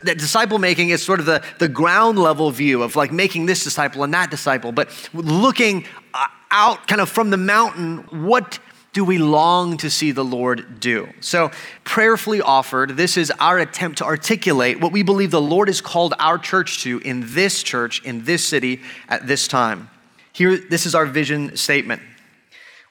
That 0.05 0.17
disciple 0.17 0.59
making 0.59 0.89
is 0.89 1.03
sort 1.03 1.19
of 1.19 1.25
the, 1.25 1.43
the 1.59 1.67
ground 1.67 2.19
level 2.19 2.51
view 2.51 2.83
of 2.83 2.95
like 2.95 3.11
making 3.11 3.45
this 3.45 3.63
disciple 3.63 4.03
and 4.03 4.13
that 4.13 4.31
disciple, 4.31 4.71
but 4.71 4.89
looking 5.13 5.85
uh, 6.13 6.27
out 6.51 6.87
kind 6.87 7.01
of 7.01 7.09
from 7.09 7.29
the 7.29 7.37
mountain, 7.37 7.99
what 8.09 8.59
do 8.93 9.03
we 9.03 9.17
long 9.17 9.75
to 9.77 9.89
see 9.89 10.11
the 10.11 10.23
Lord 10.23 10.79
do? 10.79 11.09
So, 11.19 11.51
prayerfully 11.83 12.41
offered, 12.41 12.91
this 12.91 13.17
is 13.17 13.31
our 13.39 13.57
attempt 13.57 13.97
to 13.97 14.05
articulate 14.05 14.79
what 14.79 14.91
we 14.91 15.01
believe 15.01 15.31
the 15.31 15.41
Lord 15.41 15.67
has 15.67 15.81
called 15.81 16.13
our 16.19 16.37
church 16.37 16.83
to 16.83 16.99
in 16.99 17.23
this 17.33 17.63
church, 17.63 18.03
in 18.03 18.23
this 18.25 18.45
city, 18.45 18.81
at 19.09 19.27
this 19.27 19.47
time. 19.47 19.89
Here, 20.31 20.57
this 20.57 20.85
is 20.85 20.93
our 20.93 21.07
vision 21.07 21.57
statement. 21.57 22.01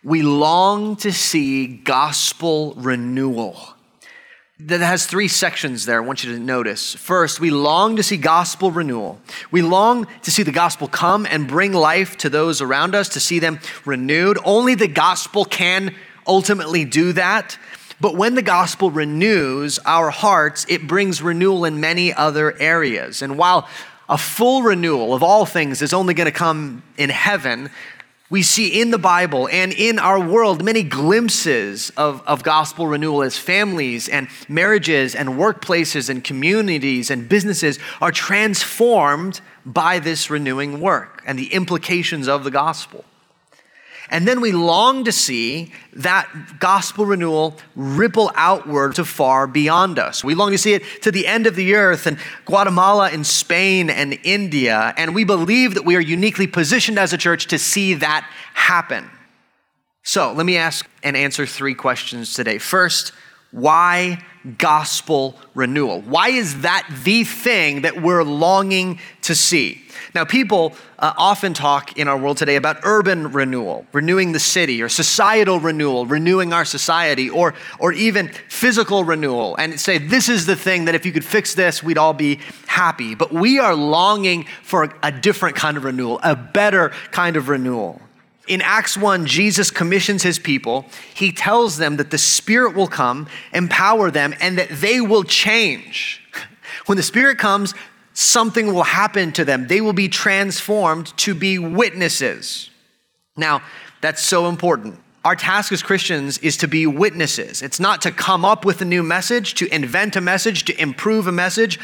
We 0.04 0.22
long 0.22 0.96
to 0.96 1.12
see 1.12 1.68
gospel 1.68 2.74
renewal 2.76 3.56
that 4.66 4.80
has 4.80 5.06
three 5.06 5.28
sections 5.28 5.86
there 5.86 6.02
I 6.02 6.06
want 6.06 6.24
you 6.24 6.32
to 6.34 6.38
notice. 6.38 6.94
First, 6.94 7.40
we 7.40 7.50
long 7.50 7.96
to 7.96 8.02
see 8.02 8.16
gospel 8.16 8.70
renewal. 8.70 9.20
We 9.50 9.62
long 9.62 10.06
to 10.22 10.30
see 10.30 10.42
the 10.42 10.52
gospel 10.52 10.88
come 10.88 11.26
and 11.26 11.48
bring 11.48 11.72
life 11.72 12.16
to 12.18 12.28
those 12.28 12.60
around 12.60 12.94
us, 12.94 13.08
to 13.10 13.20
see 13.20 13.38
them 13.38 13.60
renewed. 13.84 14.38
Only 14.44 14.74
the 14.74 14.88
gospel 14.88 15.44
can 15.44 15.94
ultimately 16.26 16.84
do 16.84 17.12
that. 17.14 17.58
But 18.00 18.16
when 18.16 18.34
the 18.34 18.42
gospel 18.42 18.90
renews 18.90 19.78
our 19.80 20.10
hearts, 20.10 20.66
it 20.68 20.86
brings 20.86 21.22
renewal 21.22 21.64
in 21.64 21.80
many 21.80 22.12
other 22.12 22.56
areas. 22.58 23.22
And 23.22 23.38
while 23.38 23.68
a 24.08 24.18
full 24.18 24.62
renewal 24.62 25.14
of 25.14 25.22
all 25.22 25.46
things 25.46 25.82
is 25.82 25.92
only 25.92 26.14
going 26.14 26.26
to 26.26 26.32
come 26.32 26.82
in 26.96 27.10
heaven, 27.10 27.70
we 28.32 28.40
see 28.40 28.80
in 28.80 28.90
the 28.90 28.98
Bible 28.98 29.46
and 29.52 29.74
in 29.74 29.98
our 29.98 30.18
world 30.18 30.64
many 30.64 30.82
glimpses 30.82 31.90
of, 31.98 32.26
of 32.26 32.42
gospel 32.42 32.86
renewal 32.86 33.22
as 33.22 33.36
families 33.36 34.08
and 34.08 34.26
marriages 34.48 35.14
and 35.14 35.28
workplaces 35.28 36.08
and 36.08 36.24
communities 36.24 37.10
and 37.10 37.28
businesses 37.28 37.78
are 38.00 38.10
transformed 38.10 39.42
by 39.66 39.98
this 39.98 40.30
renewing 40.30 40.80
work 40.80 41.22
and 41.26 41.38
the 41.38 41.52
implications 41.52 42.26
of 42.26 42.42
the 42.42 42.50
gospel. 42.50 43.04
And 44.10 44.28
then 44.28 44.40
we 44.40 44.52
long 44.52 45.04
to 45.04 45.12
see 45.12 45.72
that 45.94 46.28
gospel 46.58 47.06
renewal 47.06 47.56
ripple 47.76 48.30
outward 48.34 48.94
to 48.96 49.04
far 49.04 49.46
beyond 49.46 49.98
us. 49.98 50.22
We 50.22 50.34
long 50.34 50.50
to 50.50 50.58
see 50.58 50.74
it 50.74 50.82
to 51.02 51.10
the 51.10 51.26
end 51.26 51.46
of 51.46 51.56
the 51.56 51.74
earth 51.74 52.06
and 52.06 52.18
Guatemala 52.44 53.10
and 53.10 53.26
Spain 53.26 53.88
and 53.88 54.18
India. 54.22 54.92
And 54.96 55.14
we 55.14 55.24
believe 55.24 55.74
that 55.74 55.84
we 55.84 55.96
are 55.96 56.00
uniquely 56.00 56.46
positioned 56.46 56.98
as 56.98 57.12
a 57.12 57.18
church 57.18 57.46
to 57.48 57.58
see 57.58 57.94
that 57.94 58.28
happen. 58.54 59.08
So 60.02 60.32
let 60.32 60.46
me 60.46 60.56
ask 60.56 60.88
and 61.02 61.16
answer 61.16 61.46
three 61.46 61.74
questions 61.74 62.34
today. 62.34 62.58
First, 62.58 63.12
why 63.52 64.18
gospel 64.58 65.36
renewal? 65.54 66.00
Why 66.00 66.30
is 66.30 66.62
that 66.62 66.88
the 67.04 67.22
thing 67.22 67.82
that 67.82 68.02
we're 68.02 68.24
longing 68.24 68.98
to 69.22 69.34
see? 69.34 69.82
Now, 70.14 70.24
people 70.24 70.74
uh, 70.98 71.12
often 71.16 71.54
talk 71.54 71.96
in 71.98 72.08
our 72.08 72.16
world 72.16 72.38
today 72.38 72.56
about 72.56 72.78
urban 72.82 73.32
renewal, 73.32 73.86
renewing 73.92 74.32
the 74.32 74.40
city, 74.40 74.82
or 74.82 74.88
societal 74.88 75.60
renewal, 75.60 76.06
renewing 76.06 76.52
our 76.52 76.64
society, 76.64 77.30
or, 77.30 77.54
or 77.78 77.92
even 77.92 78.28
physical 78.48 79.04
renewal, 79.04 79.54
and 79.56 79.78
say, 79.78 79.98
this 79.98 80.28
is 80.28 80.46
the 80.46 80.56
thing 80.56 80.86
that 80.86 80.94
if 80.94 81.06
you 81.06 81.12
could 81.12 81.24
fix 81.24 81.54
this, 81.54 81.82
we'd 81.82 81.98
all 81.98 82.14
be 82.14 82.40
happy. 82.66 83.14
But 83.14 83.32
we 83.32 83.58
are 83.58 83.74
longing 83.74 84.46
for 84.62 84.94
a 85.02 85.12
different 85.12 85.56
kind 85.56 85.76
of 85.76 85.84
renewal, 85.84 86.20
a 86.22 86.34
better 86.34 86.90
kind 87.10 87.36
of 87.36 87.48
renewal. 87.48 88.00
In 88.48 88.60
Acts 88.60 88.96
1, 88.96 89.26
Jesus 89.26 89.70
commissions 89.70 90.22
his 90.22 90.38
people. 90.38 90.86
He 91.14 91.30
tells 91.30 91.76
them 91.76 91.96
that 91.96 92.10
the 92.10 92.18
Spirit 92.18 92.74
will 92.74 92.88
come, 92.88 93.28
empower 93.52 94.10
them, 94.10 94.34
and 94.40 94.58
that 94.58 94.68
they 94.68 95.00
will 95.00 95.24
change. 95.24 96.20
When 96.86 96.96
the 96.96 97.02
Spirit 97.02 97.38
comes, 97.38 97.74
something 98.12 98.72
will 98.72 98.82
happen 98.82 99.30
to 99.32 99.44
them. 99.44 99.68
They 99.68 99.80
will 99.80 99.92
be 99.92 100.08
transformed 100.08 101.16
to 101.18 101.34
be 101.34 101.58
witnesses. 101.58 102.70
Now, 103.36 103.62
that's 104.00 104.22
so 104.22 104.48
important. 104.48 104.98
Our 105.24 105.36
task 105.36 105.70
as 105.70 105.82
Christians 105.82 106.38
is 106.38 106.56
to 106.58 106.68
be 106.68 106.86
witnesses. 106.86 107.62
It's 107.62 107.78
not 107.78 108.02
to 108.02 108.10
come 108.10 108.44
up 108.44 108.64
with 108.64 108.80
a 108.80 108.84
new 108.84 109.04
message, 109.04 109.54
to 109.54 109.72
invent 109.72 110.16
a 110.16 110.20
message, 110.20 110.64
to 110.64 110.80
improve 110.80 111.28
a 111.28 111.32
message. 111.32 111.78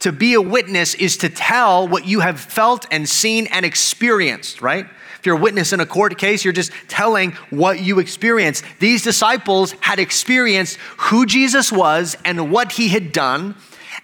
To 0.00 0.12
be 0.12 0.34
a 0.34 0.40
witness 0.40 0.94
is 0.94 1.16
to 1.18 1.28
tell 1.28 1.88
what 1.88 2.06
you 2.06 2.20
have 2.20 2.38
felt 2.38 2.86
and 2.92 3.08
seen 3.08 3.48
and 3.48 3.66
experienced, 3.66 4.62
right? 4.62 4.86
If 5.24 5.26
you're 5.28 5.38
a 5.38 5.40
witness 5.40 5.72
in 5.72 5.80
a 5.80 5.86
court 5.86 6.18
case, 6.18 6.44
you're 6.44 6.52
just 6.52 6.70
telling 6.86 7.32
what 7.48 7.80
you 7.80 7.98
experienced. 7.98 8.62
These 8.78 9.02
disciples 9.02 9.72
had 9.80 9.98
experienced 9.98 10.76
who 10.98 11.24
Jesus 11.24 11.72
was 11.72 12.14
and 12.26 12.52
what 12.52 12.72
he 12.72 12.88
had 12.88 13.10
done 13.10 13.54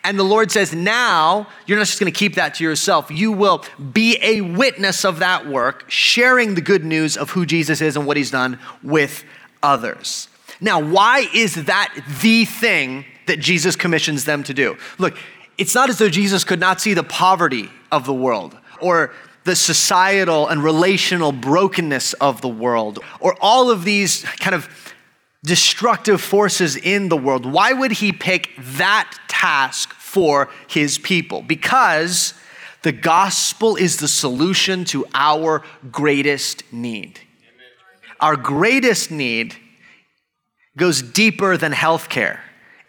and 0.02 0.18
the 0.18 0.24
Lord 0.24 0.50
says, 0.50 0.74
now 0.74 1.46
you're 1.66 1.76
not 1.76 1.86
just 1.86 2.00
going 2.00 2.10
to 2.10 2.18
keep 2.18 2.36
that 2.36 2.54
to 2.54 2.64
yourself. 2.64 3.10
You 3.10 3.32
will 3.32 3.64
be 3.92 4.18
a 4.22 4.40
witness 4.40 5.04
of 5.04 5.18
that 5.18 5.46
work, 5.46 5.84
sharing 5.88 6.54
the 6.54 6.62
good 6.62 6.84
news 6.86 7.18
of 7.18 7.30
who 7.30 7.44
Jesus 7.44 7.82
is 7.82 7.96
and 7.96 8.06
what 8.06 8.16
he's 8.16 8.30
done 8.30 8.58
with 8.82 9.24
others. 9.62 10.28
Now, 10.58 10.80
why 10.80 11.28
is 11.34 11.66
that 11.66 11.94
the 12.22 12.46
thing 12.46 13.04
that 13.26 13.40
Jesus 13.40 13.76
commissions 13.76 14.24
them 14.24 14.42
to 14.44 14.54
do? 14.54 14.78
Look, 14.96 15.18
it's 15.58 15.74
not 15.74 15.90
as 15.90 15.98
though 15.98 16.08
Jesus 16.08 16.44
could 16.44 16.60
not 16.60 16.80
see 16.80 16.94
the 16.94 17.02
poverty 17.02 17.70
of 17.92 18.06
the 18.06 18.14
world 18.14 18.56
or 18.80 19.12
the 19.44 19.56
societal 19.56 20.48
and 20.48 20.62
relational 20.62 21.32
brokenness 21.32 22.12
of 22.14 22.40
the 22.40 22.48
world 22.48 22.98
or 23.20 23.36
all 23.40 23.70
of 23.70 23.84
these 23.84 24.22
kind 24.38 24.54
of 24.54 24.68
destructive 25.44 26.20
forces 26.20 26.76
in 26.76 27.08
the 27.08 27.16
world. 27.16 27.46
Why 27.46 27.72
would 27.72 27.92
he 27.92 28.12
pick 28.12 28.50
that 28.58 29.18
task 29.28 29.92
for 29.94 30.50
his 30.68 30.98
people? 30.98 31.42
Because 31.42 32.34
the 32.82 32.92
gospel 32.92 33.76
is 33.76 33.98
the 33.98 34.08
solution 34.08 34.84
to 34.86 35.06
our 35.14 35.62
greatest 35.90 36.70
need. 36.72 37.20
Our 38.20 38.36
greatest 38.36 39.10
need 39.10 39.54
goes 40.76 41.02
deeper 41.02 41.56
than 41.56 41.72
healthcare 41.72 42.40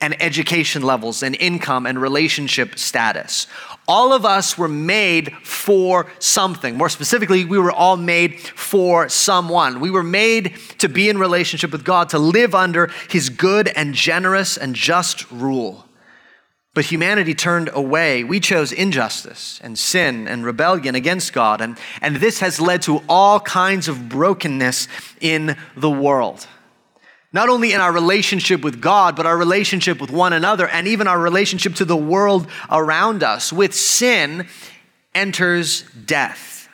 and 0.02 0.22
education 0.22 0.82
levels 0.82 1.24
and 1.24 1.36
income 1.36 1.86
and 1.86 2.02
relationship 2.02 2.78
status. 2.78 3.48
All 3.88 4.14
of 4.14 4.26
us 4.26 4.58
were 4.58 4.68
made 4.68 5.34
for 5.44 6.08
something. 6.20 6.78
More 6.78 6.90
specifically, 6.90 7.46
we 7.46 7.58
were 7.60 7.72
all 7.72 7.98
made 7.98 8.40
for 8.40 9.10
someone. 9.10 9.80
We 9.80 9.90
were 9.90 10.04
made 10.04 10.56
to 10.78 10.88
be 10.88 11.10
in 11.10 11.18
relationship 11.18 11.72
with 11.72 11.84
God, 11.84 12.10
to 12.10 12.20
live 12.20 12.56
under 12.56 12.92
His 13.10 13.30
good 13.30 13.68
and 13.70 13.94
generous 13.94 14.56
and 14.58 14.76
just 14.76 15.30
rule. 15.32 15.86
But 16.74 16.86
humanity 16.86 17.34
turned 17.34 17.70
away. 17.74 18.24
We 18.24 18.40
chose 18.40 18.72
injustice 18.72 19.60
and 19.62 19.78
sin 19.78 20.26
and 20.28 20.46
rebellion 20.46 20.96
against 20.96 21.34
God. 21.34 21.60
And, 21.60 21.78
and 22.02 22.18
this 22.18 22.40
has 22.40 22.62
led 22.62 22.82
to 22.84 23.04
all 23.10 23.42
kinds 23.42 23.90
of 23.90 24.08
brokenness 24.08 24.88
in 25.20 25.58
the 25.76 25.92
world. 25.92 26.48
Not 27.34 27.50
only 27.50 27.72
in 27.72 27.80
our 27.80 27.92
relationship 27.92 28.62
with 28.62 28.82
God, 28.82 29.16
but 29.16 29.26
our 29.26 29.38
relationship 29.38 30.02
with 30.02 30.12
one 30.12 30.34
another 30.34 30.68
and 30.68 30.88
even 30.88 31.08
our 31.08 31.20
relationship 31.20 31.76
to 31.76 31.86
the 31.86 31.96
world 31.96 32.48
around 32.70 33.24
us. 33.24 33.54
With 33.54 33.74
sin 33.74 34.48
enters 35.16 35.84
death. 36.06 36.68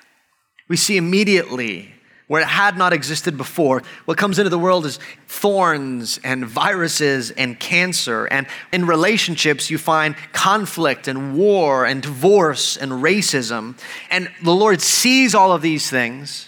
We 0.68 0.76
see 0.76 0.98
immediately 0.98 1.94
where 2.28 2.42
it 2.42 2.48
had 2.48 2.78
not 2.78 2.92
existed 2.92 3.38
before. 3.38 3.84
What 4.06 4.18
comes 4.18 4.38
into 4.38 4.50
the 4.50 4.60
world 4.60 4.86
is 4.86 5.00
thorns 5.28 6.20
and 6.24 6.46
viruses 6.46 7.32
and 7.32 7.58
cancer. 7.58 8.26
And 8.26 8.48
in 8.74 8.86
relationships, 8.86 9.70
you 9.70 9.78
find 9.78 10.16
conflict 10.34 11.08
and 11.08 11.38
war 11.38 11.86
and 11.86 12.02
divorce 12.02 12.76
and 12.76 12.92
racism. 12.92 13.78
And 14.12 14.30
the 14.44 14.54
Lord 14.54 14.82
sees 14.82 15.34
all 15.34 15.54
of 15.54 15.62
these 15.62 15.90
things 15.90 16.47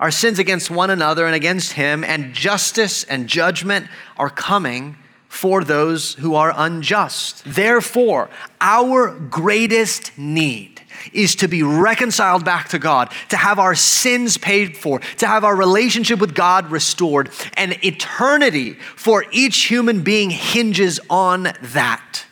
our 0.00 0.10
sins 0.10 0.38
against 0.40 0.70
one 0.70 0.90
another 0.90 1.26
and 1.26 1.34
against 1.34 1.74
him, 1.74 2.02
and 2.02 2.34
justice 2.34 3.04
and 3.04 3.28
judgment 3.28 3.86
are 4.16 4.30
coming 4.30 4.96
for 5.28 5.62
those 5.62 6.14
who 6.14 6.34
are 6.34 6.52
unjust. 6.56 7.42
Therefore, 7.46 8.30
our 8.60 9.14
greatest 9.14 10.18
need 10.18 10.82
is 11.12 11.36
to 11.36 11.48
be 11.48 11.62
reconciled 11.62 12.44
back 12.44 12.68
to 12.70 12.78
God, 12.78 13.12
to 13.28 13.36
have 13.36 13.58
our 13.58 13.74
sins 13.74 14.36
paid 14.36 14.76
for, 14.76 14.98
to 15.18 15.26
have 15.26 15.44
our 15.44 15.54
relationship 15.54 16.18
with 16.18 16.34
God 16.34 16.70
restored. 16.70 17.30
And 17.56 17.78
eternity 17.84 18.72
for 18.96 19.24
each 19.30 19.64
human 19.64 20.02
being 20.02 20.30
hinges 20.30 20.98
on 21.08 21.52
that. 21.62 22.24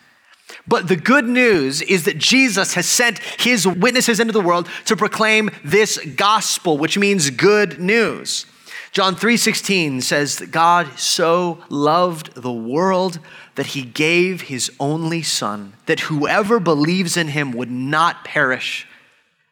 But 0.68 0.88
the 0.88 0.96
good 0.96 1.26
news 1.26 1.80
is 1.82 2.04
that 2.04 2.18
Jesus 2.18 2.74
has 2.74 2.86
sent 2.86 3.18
his 3.18 3.66
witnesses 3.66 4.20
into 4.20 4.32
the 4.32 4.40
world 4.40 4.68
to 4.84 4.96
proclaim 4.96 5.50
this 5.64 5.98
gospel, 6.16 6.76
which 6.76 6.98
means 6.98 7.30
good 7.30 7.80
news. 7.80 8.44
John 8.92 9.16
3:16 9.16 10.00
says 10.02 10.36
that 10.36 10.50
God 10.50 10.98
so 10.98 11.58
loved 11.68 12.34
the 12.34 12.52
world 12.52 13.18
that 13.54 13.66
he 13.66 13.82
gave 13.82 14.42
his 14.42 14.70
only 14.80 15.22
son 15.22 15.74
that 15.86 16.00
whoever 16.00 16.58
believes 16.58 17.16
in 17.16 17.28
him 17.28 17.52
would 17.52 17.70
not 17.70 18.24
perish 18.24 18.86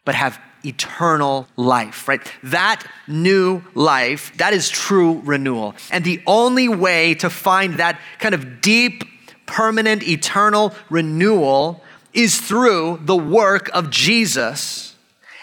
but 0.04 0.14
have 0.14 0.38
eternal 0.64 1.46
life, 1.56 2.08
right? 2.08 2.20
That 2.42 2.84
new 3.06 3.62
life, 3.74 4.36
that 4.36 4.52
is 4.52 4.68
true 4.68 5.20
renewal. 5.24 5.74
And 5.90 6.04
the 6.04 6.20
only 6.26 6.68
way 6.68 7.14
to 7.16 7.30
find 7.30 7.74
that 7.74 8.00
kind 8.18 8.34
of 8.34 8.60
deep 8.60 9.04
permanent, 9.46 10.06
eternal 10.06 10.74
renewal 10.90 11.82
is 12.12 12.40
through 12.40 13.00
the 13.04 13.16
work 13.16 13.70
of 13.72 13.90
Jesus 13.90 14.96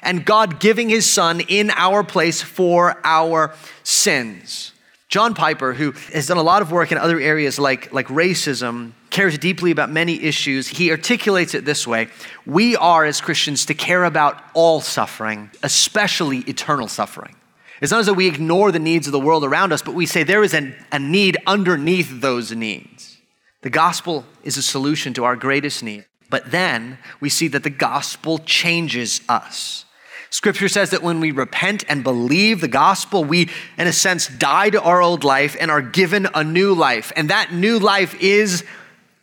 and 0.04 0.26
God 0.26 0.60
giving 0.60 0.90
his 0.90 1.10
son 1.10 1.42
in 1.42 1.72
our 1.72 2.04
place 2.04 2.42
for 2.42 3.00
our 3.04 3.56
sins. 3.84 4.74
John 5.08 5.36
Piper, 5.36 5.74
who 5.74 5.92
has 6.12 6.28
done 6.28 6.38
a 6.38 6.44
lot 6.44 6.62
of 6.62 6.72
work 6.72 6.92
in 6.92 6.98
other 6.98 7.20
areas 7.20 7.60
like, 7.60 7.94
like 7.94 8.08
racism, 8.08 8.94
cares 9.12 9.38
deeply 9.38 9.70
about 9.70 9.92
many 9.92 10.22
issues. 10.24 10.68
He 10.68 10.90
articulates 10.90 11.54
it 11.54 11.66
this 11.66 11.86
way 11.86 12.08
We 12.46 12.76
are, 12.76 13.06
as 13.06 13.22
Christians, 13.22 13.66
to 13.68 13.76
care 13.76 14.04
about 14.04 14.42
all 14.54 14.82
suffering, 14.82 15.52
especially 15.62 16.40
eternal 16.40 16.88
suffering. 16.88 17.36
It's 17.80 17.92
not 17.92 18.00
as 18.00 18.06
though 18.08 18.14
we 18.14 18.28
ignore 18.28 18.72
the 18.72 18.80
needs 18.80 19.08
of 19.08 19.14
the 19.14 19.20
world 19.20 19.44
around 19.44 19.72
us, 19.72 19.82
but 19.82 19.94
we 19.94 20.06
say 20.06 20.24
there 20.24 20.44
is 20.44 20.54
an, 20.54 20.76
a 20.92 21.00
need 21.00 21.38
underneath 21.46 22.22
those 22.22 22.52
needs. 22.52 23.13
The 23.64 23.70
gospel 23.70 24.26
is 24.44 24.58
a 24.58 24.62
solution 24.62 25.14
to 25.16 25.24
our 25.24 25.36
greatest 25.36 25.84
need. 25.84 26.06
But 26.30 26.52
then 26.52 26.98
we 27.20 27.30
see 27.30 27.48
that 27.50 27.64
the 27.64 27.70
gospel 27.70 28.40
changes 28.40 29.22
us. 29.30 29.86
Scripture 30.30 30.68
says 30.68 30.90
that 30.90 31.04
when 31.04 31.20
we 31.20 31.32
repent 31.32 31.84
and 31.88 32.04
believe 32.04 32.60
the 32.60 32.68
gospel, 32.68 33.24
we, 33.24 33.50
in 33.78 33.88
a 33.88 33.94
sense, 33.94 34.28
die 34.28 34.70
to 34.72 34.82
our 34.82 35.02
old 35.02 35.24
life 35.24 35.56
and 35.60 35.70
are 35.70 35.82
given 35.82 36.28
a 36.34 36.44
new 36.44 36.74
life. 36.74 37.14
And 37.16 37.30
that 37.30 37.54
new 37.54 37.80
life 37.80 38.16
is 38.20 38.66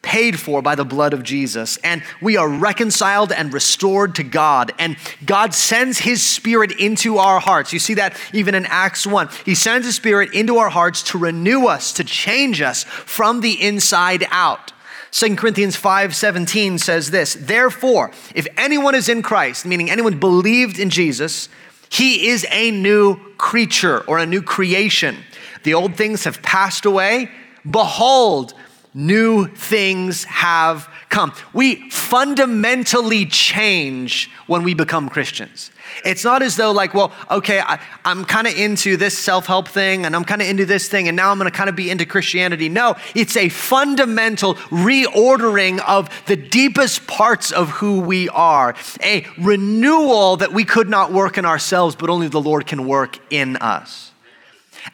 paid 0.03 0.41
for 0.41 0.63
by 0.63 0.75
the 0.75 0.85
blood 0.85 1.13
of 1.13 1.23
Jesus. 1.23 1.77
And 1.85 2.03
we 2.21 2.37
are 2.37 2.49
reconciled 2.49 3.33
and 3.33 3.53
restored 3.53 4.15
to 4.17 4.23
God. 4.23 4.73
And 4.79 4.97
God 5.25 5.55
sends 5.55 5.99
his 5.99 6.23
spirit 6.23 6.73
into 6.79 7.19
our 7.19 7.39
hearts. 7.39 7.73
You 7.73 7.79
see 7.79 7.95
that 7.95 8.17
even 8.33 8.55
in 8.55 8.67
Acts 8.67 9.07
1. 9.07 9.29
He 9.45 9.55
sends 9.55 9.87
his 9.87 9.97
spirit 9.97 10.33
into 10.33 10.57
our 10.59 10.71
hearts 10.71 11.03
to 11.05 11.19
renew 11.19 11.67
us, 11.67 11.93
to 11.95 12.05
change 12.05 12.61
us 12.61 12.85
from 12.85 13.41
the 13.41 13.61
inside 13.63 14.27
out. 14.31 14.73
2 15.13 15.37
Corinthians 15.37 15.77
5:17 15.77 16.79
says 16.79 17.11
this, 17.11 17.37
"Therefore, 17.39 18.13
if 18.35 18.47
anyone 18.57 18.95
is 18.95 19.09
in 19.09 19.23
Christ, 19.23 19.67
meaning 19.67 19.91
anyone 19.91 20.19
believed 20.19 20.79
in 20.79 20.89
Jesus, 20.89 21.49
he 21.89 22.29
is 22.29 22.47
a 22.51 22.71
new 22.71 23.19
creature 23.37 24.05
or 24.07 24.19
a 24.19 24.27
new 24.27 24.41
creation. 24.41 25.25
The 25.65 25.75
old 25.75 25.97
things 25.97 26.25
have 26.25 26.41
passed 26.43 26.85
away; 26.85 27.31
behold, 27.69 28.55
new 28.95 29.47
things 29.47 30.25
have 30.25 30.89
come. 31.09 31.33
We 31.53 31.91
fundamentally 31.91 33.27
change 33.27 34.31
when 34.47 34.63
we 34.63 34.75
become 34.75 35.09
Christians. 35.09 35.71
It's 36.05 36.25
not 36.25 36.43
as 36.43 36.57
though, 36.57 36.73
like, 36.73 36.95
well, 36.95 37.13
okay, 37.31 37.61
I, 37.61 37.81
am 38.05 38.25
kind 38.25 38.47
of 38.47 38.55
into 38.55 38.97
this 38.97 39.19
self 39.19 39.47
help 39.47 39.69
thing 39.69 40.07
and 40.07 40.15
I'm 40.15 40.25
kind 40.25 40.41
of 40.41 40.49
into 40.49 40.67
this 40.67 40.89
thing 40.89 41.09
and 41.09 41.17
now 41.17 41.31
I'm 41.31 41.39
going 41.39 41.51
to 41.51 41.57
kind 41.57 41.69
of 41.69 41.77
be 41.77 41.91
into 41.91 42.07
Christianity. 42.07 42.69
No, 42.69 42.97
it's 43.15 43.37
a 43.37 43.49
fundamental 43.49 44.55
reordering 44.55 45.81
of 45.81 46.09
the 46.27 46.37
deepest 46.37 47.07
parts 47.07 47.53
of 47.53 47.71
who 47.71 48.01
we 48.01 48.29
are, 48.29 48.75
a 49.03 49.27
renewal 49.39 50.37
that 50.39 50.53
we 50.53 50.65
could 50.65 50.89
not 50.89 51.13
work 51.13 51.39
in 51.39 51.45
ourselves, 51.45 51.97
but 51.97 52.09
only 52.11 52.29
the 52.29 52.41
Lord 52.41 52.67
can 52.67 52.87
work 52.87 53.19
in 53.31 53.57
us. 53.57 54.13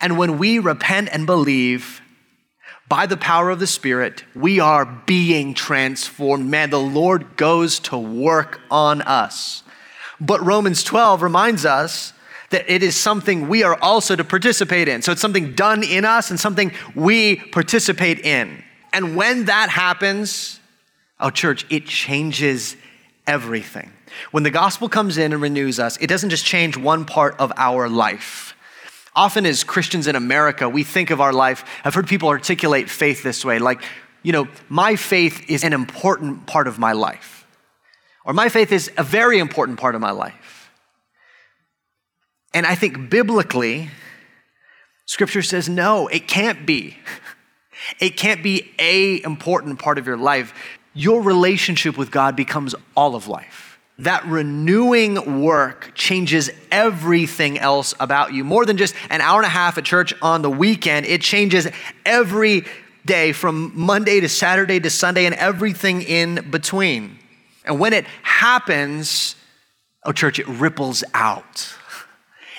And 0.00 0.18
when 0.18 0.38
we 0.38 0.58
repent 0.58 1.10
and 1.12 1.26
believe, 1.26 2.00
by 2.88 3.06
the 3.06 3.16
power 3.16 3.50
of 3.50 3.58
the 3.58 3.66
Spirit, 3.66 4.24
we 4.34 4.60
are 4.60 4.84
being 4.84 5.54
transformed. 5.54 6.48
Man, 6.48 6.70
the 6.70 6.80
Lord 6.80 7.36
goes 7.36 7.80
to 7.80 7.98
work 7.98 8.60
on 8.70 9.02
us. 9.02 9.62
But 10.20 10.44
Romans 10.44 10.84
12 10.84 11.22
reminds 11.22 11.64
us 11.64 12.12
that 12.50 12.70
it 12.70 12.82
is 12.82 12.96
something 12.96 13.48
we 13.48 13.64
are 13.64 13.76
also 13.82 14.14
to 14.14 14.24
participate 14.24 14.88
in. 14.88 15.02
So 15.02 15.12
it's 15.12 15.20
something 15.20 15.54
done 15.54 15.82
in 15.82 16.04
us 16.04 16.30
and 16.30 16.38
something 16.38 16.72
we 16.94 17.36
participate 17.36 18.20
in. 18.20 18.62
And 18.92 19.16
when 19.16 19.46
that 19.46 19.68
happens, 19.68 20.60
oh, 21.20 21.30
church, 21.30 21.66
it 21.70 21.86
changes 21.86 22.76
everything. 23.26 23.92
When 24.30 24.44
the 24.44 24.50
gospel 24.50 24.88
comes 24.88 25.18
in 25.18 25.32
and 25.32 25.42
renews 25.42 25.78
us, 25.78 25.96
it 25.98 26.06
doesn't 26.06 26.30
just 26.30 26.46
change 26.46 26.76
one 26.76 27.04
part 27.04 27.36
of 27.38 27.52
our 27.56 27.88
life. 27.88 28.55
Often, 29.16 29.46
as 29.46 29.64
Christians 29.64 30.06
in 30.06 30.14
America, 30.14 30.68
we 30.68 30.84
think 30.84 31.08
of 31.10 31.22
our 31.22 31.32
life. 31.32 31.64
I've 31.84 31.94
heard 31.94 32.06
people 32.06 32.28
articulate 32.28 32.90
faith 32.90 33.22
this 33.22 33.44
way 33.44 33.58
like, 33.58 33.82
you 34.22 34.32
know, 34.32 34.46
my 34.68 34.96
faith 34.96 35.48
is 35.48 35.64
an 35.64 35.72
important 35.72 36.46
part 36.46 36.68
of 36.68 36.78
my 36.78 36.92
life, 36.92 37.46
or 38.24 38.34
my 38.34 38.50
faith 38.50 38.72
is 38.72 38.90
a 38.98 39.02
very 39.02 39.38
important 39.38 39.80
part 39.80 39.94
of 39.94 40.02
my 40.02 40.10
life. 40.10 40.70
And 42.52 42.66
I 42.66 42.74
think 42.74 43.08
biblically, 43.08 43.90
Scripture 45.06 45.42
says 45.42 45.68
no, 45.68 46.08
it 46.08 46.28
can't 46.28 46.66
be. 46.66 46.96
It 48.00 48.16
can't 48.16 48.42
be 48.42 48.72
a 48.78 49.22
important 49.22 49.78
part 49.78 49.98
of 49.98 50.06
your 50.06 50.16
life. 50.16 50.52
Your 50.92 51.22
relationship 51.22 51.96
with 51.96 52.10
God 52.10 52.34
becomes 52.34 52.74
all 52.96 53.14
of 53.14 53.28
life. 53.28 53.65
That 54.00 54.26
renewing 54.26 55.40
work 55.42 55.92
changes 55.94 56.50
everything 56.70 57.58
else 57.58 57.94
about 57.98 58.34
you. 58.34 58.44
More 58.44 58.66
than 58.66 58.76
just 58.76 58.94
an 59.08 59.22
hour 59.22 59.38
and 59.38 59.46
a 59.46 59.50
half 59.50 59.78
at 59.78 59.84
church 59.84 60.12
on 60.20 60.42
the 60.42 60.50
weekend, 60.50 61.06
it 61.06 61.22
changes 61.22 61.66
every 62.04 62.64
day 63.06 63.32
from 63.32 63.72
Monday 63.74 64.20
to 64.20 64.28
Saturday 64.28 64.80
to 64.80 64.90
Sunday 64.90 65.24
and 65.24 65.34
everything 65.34 66.02
in 66.02 66.50
between. 66.50 67.18
And 67.64 67.80
when 67.80 67.94
it 67.94 68.04
happens, 68.22 69.34
oh, 70.04 70.12
church, 70.12 70.38
it 70.38 70.46
ripples 70.46 71.02
out. 71.14 71.74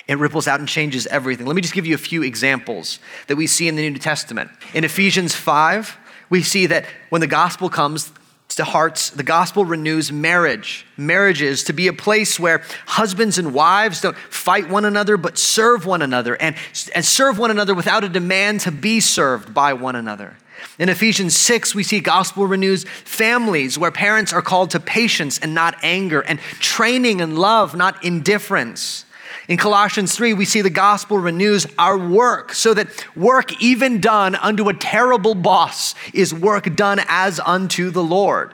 It 0.08 0.18
ripples 0.20 0.48
out 0.48 0.62
and 0.62 0.70
changes 0.70 1.06
everything. 1.08 1.48
Let 1.48 1.58
me 1.58 1.62
just 1.62 1.74
give 1.74 1.86
you 1.86 1.94
a 1.94 1.98
few 1.98 2.24
examples 2.24 3.00
that 3.28 3.36
we 3.36 3.46
see 3.46 3.68
in 3.68 3.76
the 3.76 3.90
New 3.90 4.00
Testament. 4.00 4.50
In 4.74 4.86
Ephesians 4.86 5.36
5, 5.36 5.98
we 6.30 6.44
see 6.44 6.66
that 6.68 6.86
when 7.10 7.20
the 7.20 7.28
gospel 7.28 7.70
comes, 7.70 8.10
to 8.58 8.64
hearts, 8.64 9.10
the 9.10 9.24
gospel 9.24 9.66
renews 9.66 10.12
marriage, 10.12 10.86
marriages 10.98 11.64
to 11.64 11.74
be 11.74 11.88
a 11.88 11.94
place 11.94 12.40
where 12.40 12.64
husbands 12.86 13.38
and 13.38 13.54
wives 13.54 14.02
don't 14.02 14.18
fight 14.18 14.70
one 14.70 14.86
another, 14.86 15.18
but 15.18 15.38
serve 15.38 15.86
one 15.86 16.02
another 16.02 16.36
and, 16.36 16.56
and 16.94 17.06
serve 17.06 17.40
one 17.40 17.50
another 17.50 17.74
without 17.74 18.04
a 18.04 18.10
demand 18.10 18.60
to 18.62 18.72
be 18.72 19.00
served 19.00 19.54
by 19.54 19.74
one 19.74 19.96
another. 19.96 20.36
In 20.80 20.90
Ephesians 20.90 21.36
6, 21.36 21.74
we 21.74 21.84
see 21.84 22.00
gospel 22.00 22.46
renews 22.46 22.84
families 22.84 23.78
where 23.78 23.92
parents 23.92 24.34
are 24.34 24.42
called 24.42 24.72
to 24.72 24.80
patience 24.80 25.40
and 25.40 25.54
not 25.54 25.76
anger, 25.84 26.22
and 26.22 26.40
training 26.60 27.22
and 27.22 27.38
love, 27.38 27.76
not 27.76 28.04
indifference. 28.04 29.06
In 29.48 29.56
Colossians 29.56 30.14
3, 30.14 30.34
we 30.34 30.44
see 30.44 30.62
the 30.62 30.70
gospel 30.70 31.18
renews 31.18 31.66
our 31.78 31.98
work 31.98 32.54
so 32.54 32.74
that 32.74 32.88
work, 33.16 33.62
even 33.62 34.02
done 34.02 34.36
unto 34.36 34.68
a 34.68 34.74
terrible 34.74 35.36
boss, 35.36 35.96
is 36.14 36.34
work 36.34 36.76
done 36.76 37.00
as 37.08 37.40
unto 37.40 37.90
the 37.90 38.04
Lord. 38.04 38.54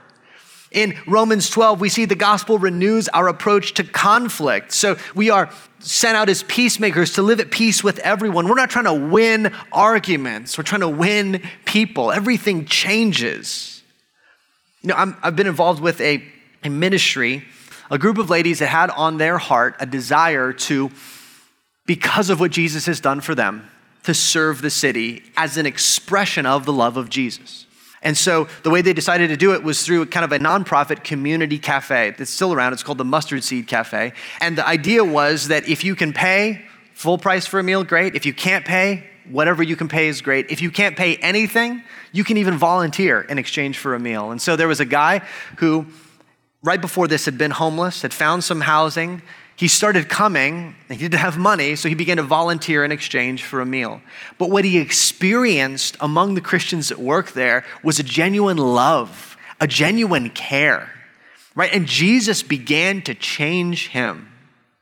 In 0.72 0.96
Romans 1.08 1.50
12, 1.50 1.82
we 1.82 1.90
see 1.90 2.06
the 2.06 2.16
gospel 2.16 2.60
renews 2.60 3.08
our 3.10 3.28
approach 3.28 3.74
to 3.76 3.84
conflict. 3.84 4.72
So 4.72 4.98
we 5.16 5.30
are 5.30 5.50
sent 5.80 6.16
out 6.16 6.30
as 6.30 6.44
peacemakers 6.44 7.14
to 7.14 7.22
live 7.22 7.40
at 7.40 7.52
peace 7.52 7.84
with 7.84 8.00
everyone. 8.00 8.48
We're 8.48 8.56
not 8.56 8.70
trying 8.70 8.86
to 8.86 8.94
win 8.94 9.54
arguments, 9.72 10.58
we're 10.58 10.64
trying 10.64 10.82
to 10.82 10.90
win 10.90 11.44
people. 11.66 12.12
Everything 12.12 12.66
changes. 12.66 13.82
You 14.82 14.90
know, 14.90 14.96
i 14.96 15.06
have 15.24 15.36
been 15.36 15.48
involved 15.48 15.82
with 15.82 16.02
a, 16.02 16.24
a 16.64 16.70
ministry 16.70 17.46
a 17.94 17.98
group 18.00 18.18
of 18.18 18.28
ladies 18.32 18.58
that 18.58 18.70
had 18.70 18.90
on 18.90 19.18
their 19.18 19.38
heart 19.38 19.76
a 19.80 19.86
desire 19.86 20.52
to, 20.52 20.90
because 21.86 22.32
of 22.32 22.40
what 22.40 22.50
Jesus 22.50 22.88
has 22.88 23.00
done 23.00 23.22
for 23.22 23.36
them, 23.36 23.70
to 24.02 24.16
serve 24.16 24.64
the 24.64 24.72
city 24.72 25.22
as 25.38 25.58
an 25.58 25.68
expression 25.68 26.48
of 26.48 26.66
the 26.66 26.74
love 26.74 26.98
of 26.98 27.08
Jesus. 27.08 27.68
And 28.02 28.18
so 28.18 28.48
the 28.64 28.72
way 28.72 28.82
they 28.82 28.94
decided 28.94 29.28
to 29.28 29.38
do 29.38 29.54
it 29.54 29.62
was 29.62 29.86
through 29.86 30.08
kind 30.08 30.26
of 30.26 30.32
a 30.32 30.40
nonprofit 30.40 31.04
community 31.04 31.60
cafe 31.60 32.16
that's 32.18 32.32
still 32.32 32.52
around. 32.52 32.74
It's 32.74 32.82
called 32.82 32.98
the 32.98 33.06
Mustard 33.06 33.44
Seed 33.44 33.68
Cafe. 33.68 34.14
And 34.42 34.58
the 34.58 34.68
idea 34.68 35.06
was 35.06 35.50
that 35.50 35.70
if 35.70 35.84
you 35.84 35.96
can 35.96 36.14
pay 36.14 36.66
full 36.96 37.20
price 37.20 37.46
for 37.46 37.60
a 37.60 37.64
meal, 37.64 37.84
great. 37.84 38.16
If 38.16 38.26
you 38.26 38.34
can't 38.34 38.66
pay, 38.66 39.06
whatever 39.30 39.62
you 39.62 39.76
can 39.76 39.88
pay 39.88 40.08
is 40.08 40.20
great. 40.20 40.50
If 40.50 40.64
you 40.64 40.72
can't 40.72 40.98
pay 40.98 41.18
anything, 41.18 41.84
you 42.12 42.24
can 42.24 42.38
even 42.38 42.58
volunteer 42.58 43.22
in 43.22 43.38
exchange 43.38 43.78
for 43.78 43.94
a 43.94 44.00
meal. 44.00 44.32
And 44.32 44.42
so 44.42 44.56
there 44.56 44.68
was 44.68 44.80
a 44.80 44.86
guy 44.86 45.20
who 45.58 45.86
right 46.64 46.82
before 46.82 47.08
this, 47.08 47.26
had 47.26 47.38
been 47.38 47.52
homeless, 47.52 48.02
had 48.02 48.14
found 48.14 48.44
some 48.44 48.62
housing. 48.62 49.22
He 49.56 49.68
started 49.68 50.10
coming, 50.10 50.76
he 50.90 50.98
didn't 50.98 51.20
have 51.20 51.38
money, 51.38 51.76
so 51.76 51.88
he 51.88 51.96
began 51.96 52.18
to 52.18 52.24
volunteer 52.24 52.84
in 52.84 52.92
exchange 52.92 53.44
for 53.44 53.62
a 53.62 53.66
meal. 53.66 54.02
But 54.40 54.50
what 54.50 54.66
he 54.66 54.80
experienced 54.80 55.96
among 56.00 56.34
the 56.34 56.42
Christians 56.42 56.90
that 56.90 56.98
work 56.98 57.34
there 57.34 57.64
was 57.84 58.00
a 58.00 58.04
genuine 58.04 58.58
love, 58.58 59.38
a 59.60 59.68
genuine 59.68 60.32
care, 60.32 60.90
right? 61.54 61.72
And 61.72 61.86
Jesus 61.86 62.42
began 62.42 63.04
to 63.04 63.14
change 63.14 63.90
him 63.90 64.33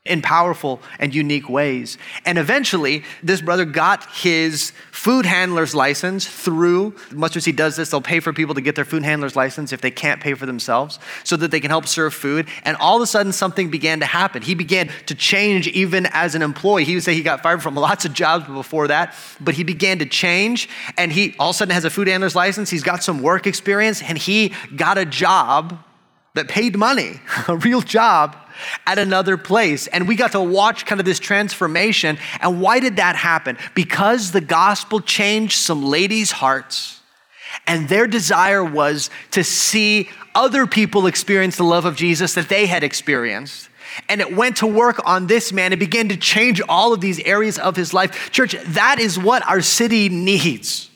in 0.04 0.20
powerful 0.20 0.80
and 0.98 1.14
unique 1.14 1.48
ways. 1.48 1.96
And 2.24 2.36
eventually, 2.36 3.04
this 3.22 3.40
brother 3.40 3.64
got 3.64 4.04
his 4.10 4.72
food 4.90 5.24
handler's 5.24 5.76
license 5.76 6.26
through 6.26 6.96
Mustard 7.12 7.44
Seed 7.44 7.54
does 7.54 7.76
this. 7.76 7.90
They'll 7.90 8.00
pay 8.00 8.18
for 8.18 8.32
people 8.32 8.56
to 8.56 8.60
get 8.60 8.74
their 8.74 8.84
food 8.84 9.04
handler's 9.04 9.36
license 9.36 9.72
if 9.72 9.80
they 9.80 9.92
can't 9.92 10.20
pay 10.20 10.34
for 10.34 10.44
themselves 10.44 10.98
so 11.22 11.36
that 11.36 11.52
they 11.52 11.60
can 11.60 11.70
help 11.70 11.86
serve 11.86 12.12
food. 12.14 12.48
And 12.64 12.76
all 12.78 12.96
of 12.96 13.02
a 13.02 13.06
sudden, 13.06 13.30
something 13.32 13.70
began 13.70 14.00
to 14.00 14.06
happen. 14.06 14.42
He 14.42 14.56
began 14.56 14.90
to 15.06 15.14
change 15.14 15.68
even 15.68 16.06
as 16.06 16.34
an 16.34 16.42
employee. 16.42 16.84
He 16.84 16.94
would 16.94 17.04
say 17.04 17.14
he 17.14 17.22
got 17.22 17.40
fired 17.40 17.62
from 17.62 17.74
lots 17.76 18.04
of 18.04 18.12
jobs 18.12 18.44
before 18.46 18.88
that, 18.88 19.14
but 19.40 19.54
he 19.54 19.62
began 19.62 20.00
to 20.00 20.06
change. 20.06 20.68
And 20.98 21.12
he 21.12 21.36
all 21.38 21.50
of 21.50 21.54
a 21.54 21.58
sudden 21.58 21.74
has 21.74 21.84
a 21.84 21.90
food 21.90 22.08
handler's 22.08 22.34
license. 22.34 22.70
He's 22.70 22.82
got 22.82 23.04
some 23.04 23.22
work 23.22 23.46
experience 23.46 24.02
and 24.02 24.18
he 24.18 24.52
got 24.74 24.98
a 24.98 25.04
job 25.04 25.78
that 26.34 26.48
paid 26.48 26.76
money, 26.76 27.20
a 27.48 27.56
real 27.56 27.80
job 27.80 28.36
at 28.86 28.98
another 28.98 29.36
place. 29.36 29.86
And 29.86 30.06
we 30.06 30.14
got 30.14 30.32
to 30.32 30.40
watch 30.40 30.86
kind 30.86 31.00
of 31.00 31.04
this 31.04 31.18
transformation. 31.18 32.18
And 32.40 32.60
why 32.60 32.80
did 32.80 32.96
that 32.96 33.16
happen? 33.16 33.58
Because 33.74 34.32
the 34.32 34.40
gospel 34.40 35.00
changed 35.00 35.58
some 35.58 35.84
ladies' 35.84 36.32
hearts. 36.32 37.00
And 37.66 37.88
their 37.88 38.06
desire 38.06 38.64
was 38.64 39.10
to 39.32 39.44
see 39.44 40.08
other 40.34 40.66
people 40.66 41.06
experience 41.06 41.56
the 41.56 41.64
love 41.64 41.84
of 41.84 41.96
Jesus 41.96 42.34
that 42.34 42.48
they 42.48 42.66
had 42.66 42.82
experienced. 42.82 43.68
And 44.08 44.22
it 44.22 44.34
went 44.34 44.58
to 44.58 44.66
work 44.66 45.06
on 45.06 45.26
this 45.26 45.52
man. 45.52 45.72
It 45.74 45.78
began 45.78 46.08
to 46.08 46.16
change 46.16 46.62
all 46.66 46.94
of 46.94 47.02
these 47.02 47.20
areas 47.20 47.58
of 47.58 47.76
his 47.76 47.92
life. 47.92 48.30
Church, 48.30 48.56
that 48.68 48.98
is 48.98 49.18
what 49.18 49.46
our 49.46 49.60
city 49.60 50.08
needs 50.08 50.88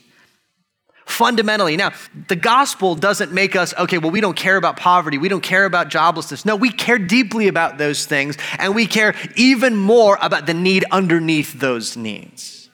fundamentally. 1.06 1.76
Now, 1.76 1.92
the 2.28 2.36
gospel 2.36 2.94
doesn't 2.94 3.32
make 3.32 3.56
us, 3.56 3.72
okay, 3.78 3.96
well, 3.98 4.10
we 4.10 4.20
don't 4.20 4.36
care 4.36 4.56
about 4.56 4.76
poverty. 4.76 5.16
We 5.16 5.28
don't 5.28 5.42
care 5.42 5.64
about 5.64 5.88
joblessness. 5.88 6.44
No, 6.44 6.56
we 6.56 6.70
care 6.70 6.98
deeply 6.98 7.48
about 7.48 7.78
those 7.78 8.04
things, 8.04 8.36
and 8.58 8.74
we 8.74 8.86
care 8.86 9.14
even 9.36 9.76
more 9.76 10.18
about 10.20 10.46
the 10.46 10.54
need 10.54 10.84
underneath 10.90 11.58
those 11.58 11.96
needs. 11.96 12.68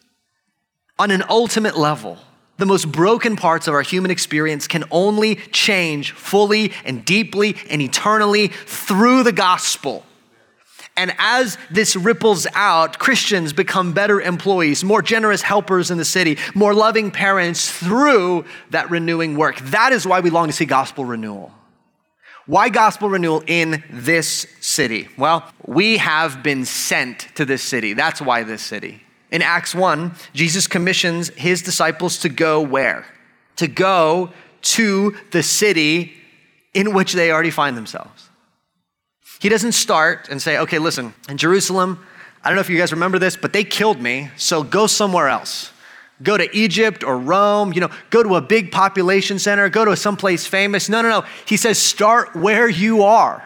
On 0.99 1.11
an 1.11 1.23
ultimate 1.29 1.77
level, 1.77 2.19
the 2.57 2.67
most 2.67 2.91
broken 2.91 3.37
parts 3.37 3.69
of 3.69 3.75
our 3.75 3.83
human 3.83 4.11
experience 4.11 4.67
can 4.67 4.85
only 4.91 5.37
change 5.37 6.13
fully 6.13 6.73
and 6.85 7.05
deeply 7.05 7.57
and 7.69 7.83
eternally 7.83 8.49
through 8.49 9.23
the 9.23 9.33
gospel. 9.33 10.05
And 10.97 11.15
as 11.19 11.57
this 11.71 11.97
ripples 11.97 12.47
out, 12.55 12.99
Christians 12.99 13.53
become 13.53 13.93
better 13.93 14.21
employees, 14.21 14.85
more 14.85 15.01
generous 15.01 15.43
helpers 15.43 15.91
in 15.91 15.99
the 15.99 16.05
city, 16.05 16.39
more 16.55 16.75
loving 16.75 17.11
parents 17.11 17.71
through 17.71 18.45
that 18.71 18.91
renewing 18.91 19.37
work. 19.37 19.59
That 19.61 19.93
is 19.93 20.07
why 20.07 20.21
we 20.21 20.31
long 20.31 20.49
to 20.49 20.53
see 20.53 20.67
gospel 20.67 21.05
renewal. 21.05 21.53
Why 22.47 22.69
gospel 22.69 23.09
renewal 23.09 23.43
in 23.47 23.83
this 23.89 24.47
city? 24.61 25.09
Well, 25.17 25.51
we 25.65 25.99
have 25.99 26.43
been 26.43 26.65
sent 26.65 27.29
to 27.37 27.45
this 27.45 27.63
city. 27.63 27.95
That's 27.95 28.21
why 28.21 28.43
this 28.43 28.63
city. 28.63 29.03
In 29.31 29.41
Acts 29.41 29.75
1, 29.75 30.15
Jesus 30.35 30.67
commissions 30.67 31.29
his 31.31 31.63
disciples 31.63 32.19
to 32.19 32.29
go 32.29 32.61
where? 32.61 33.07
To 33.57 33.67
go 33.67 34.31
to 34.63 35.17
the 35.31 35.43
city 35.43 36.13
in 36.75 36.93
which 36.93 37.13
they 37.13 37.31
already 37.31 37.51
find 37.51 37.77
themselves. 37.77 38.29
He 39.43 39.49
doesn't 39.49 39.73
start 39.73 40.29
and 40.29 40.41
say, 40.41 40.57
okay, 40.59 40.79
listen, 40.79 41.15
in 41.29 41.37
Jerusalem, 41.37 41.99
I 42.45 42.49
don't 42.49 42.55
know 42.55 42.61
if 42.61 42.71
you 42.71 42.79
guys 42.79 42.93
remember 42.93 43.19
this, 43.19 43.37
but 43.37 43.53
they 43.53 43.65
killed 43.65 44.01
me, 44.01 44.31
so 44.37 44.63
go 44.63 44.87
somewhere 44.87 45.29
else. 45.29 45.73
Go 46.23 46.37
to 46.37 46.49
Egypt 46.57 47.03
or 47.03 47.19
Rome, 47.19 47.73
you 47.73 47.81
know, 47.81 47.91
go 48.11 48.23
to 48.23 48.37
a 48.37 48.41
big 48.41 48.71
population 48.71 49.41
center, 49.41 49.69
go 49.69 49.85
to 49.85 49.97
someplace 49.97 50.47
famous. 50.47 50.89
No, 50.89 51.03
no, 51.03 51.09
no. 51.09 51.25
He 51.45 51.57
says, 51.57 51.77
start 51.77 52.37
where 52.37 52.69
you 52.69 53.03
are. 53.03 53.43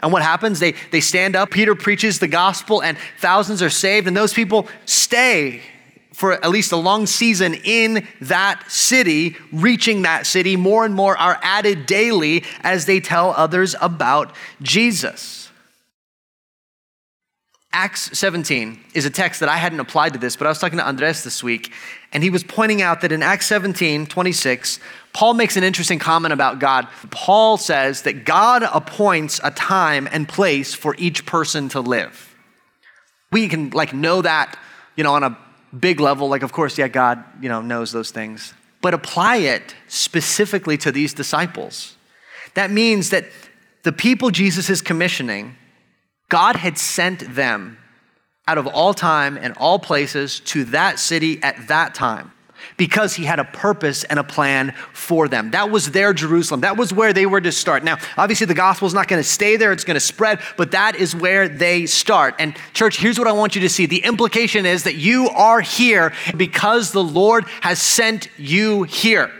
And 0.00 0.10
what 0.10 0.22
happens? 0.22 0.58
They, 0.58 0.74
they 0.90 1.00
stand 1.00 1.36
up, 1.36 1.52
Peter 1.52 1.76
preaches 1.76 2.18
the 2.18 2.26
gospel, 2.26 2.82
and 2.82 2.98
thousands 3.20 3.62
are 3.62 3.70
saved, 3.70 4.08
and 4.08 4.16
those 4.16 4.34
people 4.34 4.66
stay 4.86 5.62
for 6.14 6.32
at 6.32 6.50
least 6.50 6.70
a 6.72 6.76
long 6.76 7.06
season 7.06 7.54
in 7.64 8.06
that 8.20 8.70
city, 8.70 9.36
reaching 9.52 10.02
that 10.02 10.26
city, 10.26 10.56
more 10.56 10.84
and 10.84 10.94
more 10.94 11.16
are 11.18 11.38
added 11.42 11.86
daily 11.86 12.44
as 12.62 12.86
they 12.86 13.00
tell 13.00 13.30
others 13.36 13.74
about 13.80 14.34
Jesus. 14.62 15.50
Acts 17.72 18.16
17 18.16 18.78
is 18.94 19.04
a 19.04 19.10
text 19.10 19.40
that 19.40 19.48
I 19.48 19.56
hadn't 19.56 19.80
applied 19.80 20.12
to 20.12 20.18
this, 20.20 20.36
but 20.36 20.46
I 20.46 20.50
was 20.50 20.60
talking 20.60 20.78
to 20.78 20.86
Andres 20.86 21.24
this 21.24 21.42
week, 21.42 21.72
and 22.12 22.22
he 22.22 22.30
was 22.30 22.44
pointing 22.44 22.80
out 22.80 23.00
that 23.00 23.10
in 23.10 23.20
Acts 23.20 23.46
17, 23.46 24.06
26, 24.06 24.78
Paul 25.12 25.34
makes 25.34 25.56
an 25.56 25.64
interesting 25.64 25.98
comment 25.98 26.32
about 26.32 26.60
God. 26.60 26.86
Paul 27.10 27.56
says 27.56 28.02
that 28.02 28.24
God 28.24 28.62
appoints 28.62 29.40
a 29.42 29.50
time 29.50 30.08
and 30.12 30.28
place 30.28 30.72
for 30.72 30.94
each 30.98 31.26
person 31.26 31.68
to 31.70 31.80
live. 31.80 32.36
We 33.32 33.48
can 33.48 33.70
like 33.70 33.92
know 33.92 34.22
that, 34.22 34.56
you 34.94 35.02
know, 35.02 35.14
on 35.14 35.24
a 35.24 35.36
big 35.80 36.00
level, 36.00 36.28
like 36.28 36.42
of 36.42 36.52
course, 36.52 36.78
yeah, 36.78 36.88
God, 36.88 37.22
you 37.40 37.48
know, 37.48 37.60
knows 37.60 37.92
those 37.92 38.10
things. 38.10 38.54
But 38.80 38.94
apply 38.94 39.36
it 39.36 39.74
specifically 39.88 40.76
to 40.78 40.92
these 40.92 41.14
disciples. 41.14 41.96
That 42.54 42.70
means 42.70 43.10
that 43.10 43.26
the 43.82 43.92
people 43.92 44.30
Jesus 44.30 44.70
is 44.70 44.80
commissioning 44.82 45.56
God 46.28 46.56
had 46.56 46.78
sent 46.78 47.34
them 47.34 47.78
out 48.48 48.58
of 48.58 48.66
all 48.66 48.94
time 48.94 49.36
and 49.36 49.54
all 49.56 49.78
places 49.78 50.40
to 50.40 50.64
that 50.64 50.98
city 50.98 51.42
at 51.42 51.68
that 51.68 51.94
time 51.94 52.32
because 52.76 53.14
he 53.14 53.24
had 53.24 53.38
a 53.38 53.44
purpose 53.44 54.04
and 54.04 54.18
a 54.18 54.24
plan 54.24 54.74
for 54.92 55.28
them. 55.28 55.50
That 55.52 55.70
was 55.70 55.90
their 55.92 56.12
Jerusalem. 56.12 56.62
That 56.62 56.76
was 56.76 56.92
where 56.92 57.12
they 57.12 57.26
were 57.26 57.40
to 57.40 57.52
start. 57.52 57.84
Now, 57.84 57.98
obviously, 58.16 58.46
the 58.46 58.54
gospel 58.54 58.86
is 58.86 58.94
not 58.94 59.08
going 59.08 59.22
to 59.22 59.28
stay 59.28 59.56
there, 59.56 59.72
it's 59.72 59.84
going 59.84 59.94
to 59.94 60.00
spread, 60.00 60.40
but 60.56 60.72
that 60.72 60.96
is 60.96 61.14
where 61.14 61.48
they 61.48 61.86
start. 61.86 62.34
And, 62.38 62.56
church, 62.72 62.98
here's 62.98 63.18
what 63.18 63.28
I 63.28 63.32
want 63.32 63.54
you 63.54 63.60
to 63.62 63.68
see 63.68 63.86
the 63.86 64.04
implication 64.04 64.66
is 64.66 64.84
that 64.84 64.96
you 64.96 65.28
are 65.30 65.60
here 65.60 66.12
because 66.36 66.92
the 66.92 67.04
Lord 67.04 67.44
has 67.60 67.80
sent 67.80 68.28
you 68.36 68.82
here. 68.84 69.30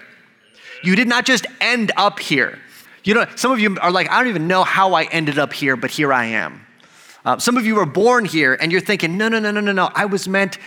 You 0.82 0.96
did 0.96 1.08
not 1.08 1.24
just 1.24 1.46
end 1.60 1.92
up 1.96 2.18
here. 2.18 2.58
You 3.04 3.14
know, 3.14 3.26
some 3.36 3.52
of 3.52 3.60
you 3.60 3.76
are 3.80 3.90
like, 3.90 4.10
I 4.10 4.18
don't 4.18 4.28
even 4.28 4.48
know 4.48 4.64
how 4.64 4.94
I 4.94 5.04
ended 5.04 5.38
up 5.38 5.52
here, 5.52 5.76
but 5.76 5.90
here 5.90 6.12
I 6.12 6.26
am. 6.26 6.64
Uh, 7.24 7.38
some 7.38 7.56
of 7.56 7.64
you 7.64 7.74
were 7.74 7.86
born 7.86 8.26
here 8.26 8.54
and 8.54 8.70
you're 8.70 8.82
thinking, 8.82 9.16
no, 9.16 9.28
no, 9.28 9.38
no, 9.38 9.50
no, 9.50 9.60
no, 9.60 9.72
no. 9.72 9.90
I 9.94 10.04
was 10.04 10.28
meant 10.28 10.58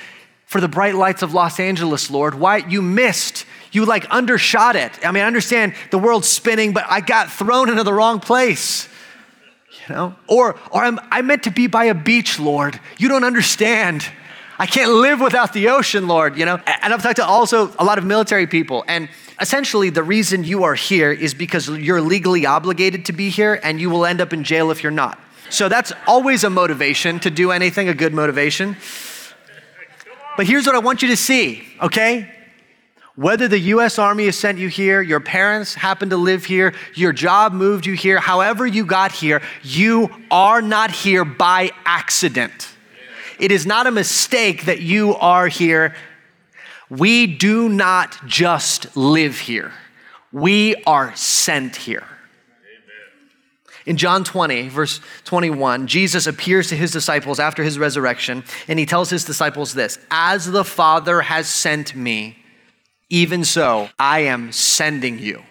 for 0.47 0.59
the 0.61 0.67
bright 0.67 0.95
lights 0.95 1.21
of 1.21 1.33
Los 1.33 1.59
Angeles, 1.59 2.09
Lord. 2.09 2.33
Why? 2.33 2.57
You 2.57 2.81
missed. 2.81 3.45
You 3.71 3.85
like 3.85 4.05
undershot 4.05 4.75
it. 4.75 4.91
I 5.05 5.11
mean, 5.11 5.23
I 5.23 5.27
understand 5.27 5.75
the 5.91 5.99
world's 5.99 6.27
spinning, 6.27 6.71
but 6.73 6.85
I 6.89 7.01
got 7.01 7.29
thrown 7.29 7.69
into 7.69 7.83
the 7.83 7.93
wrong 7.93 8.19
place. 8.19 8.87
You 9.87 9.95
know? 9.95 10.15
Or, 10.27 10.57
or 10.71 10.83
I'm, 10.83 10.99
I 11.11 11.21
meant 11.21 11.43
to 11.43 11.51
be 11.51 11.67
by 11.67 11.85
a 11.85 11.93
beach, 11.93 12.39
Lord. 12.39 12.79
You 12.97 13.09
don't 13.09 13.25
understand. 13.25 14.07
I 14.57 14.65
can't 14.65 14.91
live 14.91 15.19
without 15.19 15.51
the 15.51 15.67
ocean, 15.67 16.07
Lord, 16.07 16.37
you 16.37 16.45
know? 16.45 16.55
And 16.65 16.93
I've 16.93 17.03
talked 17.03 17.17
to 17.17 17.25
also 17.25 17.73
a 17.77 17.83
lot 17.83 17.97
of 17.97 18.05
military 18.05 18.47
people, 18.47 18.85
and 18.87 19.09
essentially 19.39 19.91
the 19.91 20.01
reason 20.01 20.43
you 20.43 20.63
are 20.63 20.73
here 20.73 21.11
is 21.11 21.33
because 21.33 21.69
you're 21.69 22.01
legally 22.01 22.45
obligated 22.45 23.05
to 23.05 23.13
be 23.13 23.29
here, 23.29 23.59
and 23.61 23.79
you 23.79 23.89
will 23.89 24.05
end 24.05 24.21
up 24.21 24.33
in 24.33 24.43
jail 24.43 24.71
if 24.71 24.81
you're 24.81 24.91
not. 24.91 25.19
So 25.49 25.69
that's 25.69 25.93
always 26.07 26.43
a 26.43 26.49
motivation 26.49 27.19
to 27.19 27.29
do 27.29 27.51
anything, 27.51 27.87
a 27.87 27.93
good 27.93 28.13
motivation. 28.13 28.77
But 30.37 30.45
here's 30.45 30.67
what 30.67 30.75
I 30.75 30.79
want 30.79 31.01
you 31.01 31.07
to 31.09 31.17
see, 31.17 31.63
okay? 31.81 32.31
Whether 33.15 33.47
the 33.47 33.57
US 33.57 33.97
Army 33.97 34.25
has 34.25 34.37
sent 34.37 34.59
you 34.59 34.67
here, 34.67 35.01
your 35.01 35.19
parents 35.19 35.73
happen 35.73 36.11
to 36.11 36.17
live 36.17 36.45
here, 36.45 36.75
your 36.93 37.11
job 37.11 37.53
moved 37.53 37.87
you 37.87 37.93
here, 37.93 38.19
however 38.19 38.67
you 38.67 38.85
got 38.85 39.11
here, 39.11 39.41
you 39.63 40.11
are 40.29 40.61
not 40.61 40.91
here 40.91 41.25
by 41.25 41.71
accident. 41.85 42.69
It 43.39 43.51
is 43.51 43.65
not 43.65 43.87
a 43.87 43.91
mistake 43.91 44.65
that 44.65 44.79
you 44.79 45.15
are 45.15 45.47
here. 45.47 45.95
We 46.87 47.25
do 47.25 47.67
not 47.67 48.15
just 48.27 48.95
live 48.95 49.39
here, 49.39 49.73
we 50.31 50.75
are 50.85 51.15
sent 51.15 51.75
here. 51.75 52.05
In 53.87 53.95
John 53.95 54.25
20, 54.25 54.67
verse 54.67 54.99
21, 55.23 55.87
Jesus 55.87 56.27
appears 56.27 56.67
to 56.67 56.75
his 56.75 56.91
disciples 56.91 57.39
after 57.39 57.63
his 57.63 57.79
resurrection, 57.79 58.43
and 58.67 58.77
he 58.77 58.85
tells 58.85 59.09
his 59.09 59.23
disciples 59.23 59.73
this 59.73 59.97
As 60.11 60.51
the 60.51 60.65
Father 60.65 61.21
has 61.21 61.47
sent 61.47 61.95
me, 61.95 62.37
even 63.09 63.45
so 63.45 63.89
I 63.97 64.19
am 64.19 64.51
sending 64.51 65.19
you. 65.19 65.41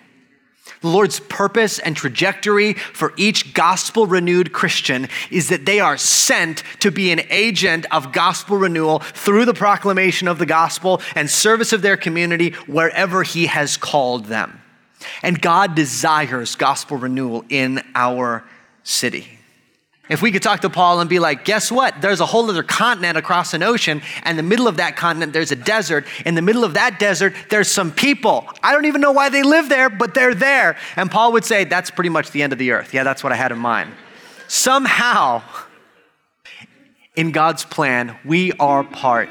The 0.83 0.89
Lord's 0.89 1.19
purpose 1.19 1.79
and 1.79 1.97
trajectory 1.97 2.75
for 2.75 3.15
each 3.17 3.55
gospel 3.55 4.07
renewed 4.07 4.53
Christian 4.53 5.09
is 5.31 5.49
that 5.49 5.65
they 5.65 5.81
are 5.81 5.97
sent 5.97 6.63
to 6.81 6.91
be 6.91 7.11
an 7.13 7.23
agent 7.31 7.87
of 7.91 8.13
gospel 8.13 8.59
renewal 8.59 8.99
through 8.99 9.47
the 9.47 9.55
proclamation 9.55 10.29
of 10.29 10.39
the 10.39 10.45
gospel 10.45 11.01
and 11.15 11.31
service 11.31 11.73
of 11.73 11.81
their 11.81 11.97
community 11.97 12.51
wherever 12.67 13.23
He 13.23 13.47
has 13.47 13.79
called 13.79 14.27
them. 14.27 14.61
And 15.23 15.41
God 15.41 15.75
desires 15.75 16.55
gospel 16.57 16.97
renewal 16.97 17.45
in 17.49 17.83
our 17.95 18.45
city. 18.83 19.29
If 20.09 20.23
we 20.23 20.31
could 20.31 20.43
talk 20.43 20.61
to 20.61 20.71
Paul 20.71 21.01
and 21.01 21.11
be 21.11 21.19
like, 21.19 21.45
guess 21.45 21.73
what? 21.73 22.01
There's 22.01 22.21
a 22.21 22.27
whole 22.27 22.49
other 22.49 22.63
continent 22.63 23.19
across 23.19 23.55
an 23.55 23.65
ocean, 23.65 24.03
and 24.23 24.39
the 24.39 24.43
middle 24.45 24.69
of 24.69 24.77
that 24.77 24.97
continent, 24.97 25.33
there's 25.33 25.51
a 25.51 25.57
desert. 25.57 26.07
In 26.25 26.37
the 26.37 26.43
middle 26.43 26.63
of 26.63 26.75
that 26.75 27.01
desert, 27.01 27.35
there's 27.51 27.69
some 27.69 27.91
people. 27.91 28.47
I 28.63 28.73
don't 28.73 28.85
even 28.85 29.01
know 29.01 29.11
why 29.11 29.31
they 29.31 29.43
live 29.43 29.69
there, 29.69 29.91
but 29.91 30.15
they're 30.15 30.35
there. 30.35 30.77
And 30.95 31.11
Paul 31.11 31.33
would 31.33 31.45
say, 31.45 31.65
that's 31.65 31.91
pretty 31.91 32.11
much 32.11 32.31
the 32.31 32.43
end 32.43 32.53
of 32.53 32.61
the 32.61 32.71
earth. 32.71 32.95
Yeah, 32.95 33.03
that's 33.03 33.25
what 33.25 33.33
I 33.33 33.37
had 33.37 33.51
in 33.51 33.59
mind. 33.59 33.93
Somehow, 34.47 35.43
in 37.17 37.33
God's 37.33 37.65
plan, 37.65 38.17
we 38.25 38.53
are 38.61 38.85
part 38.85 39.29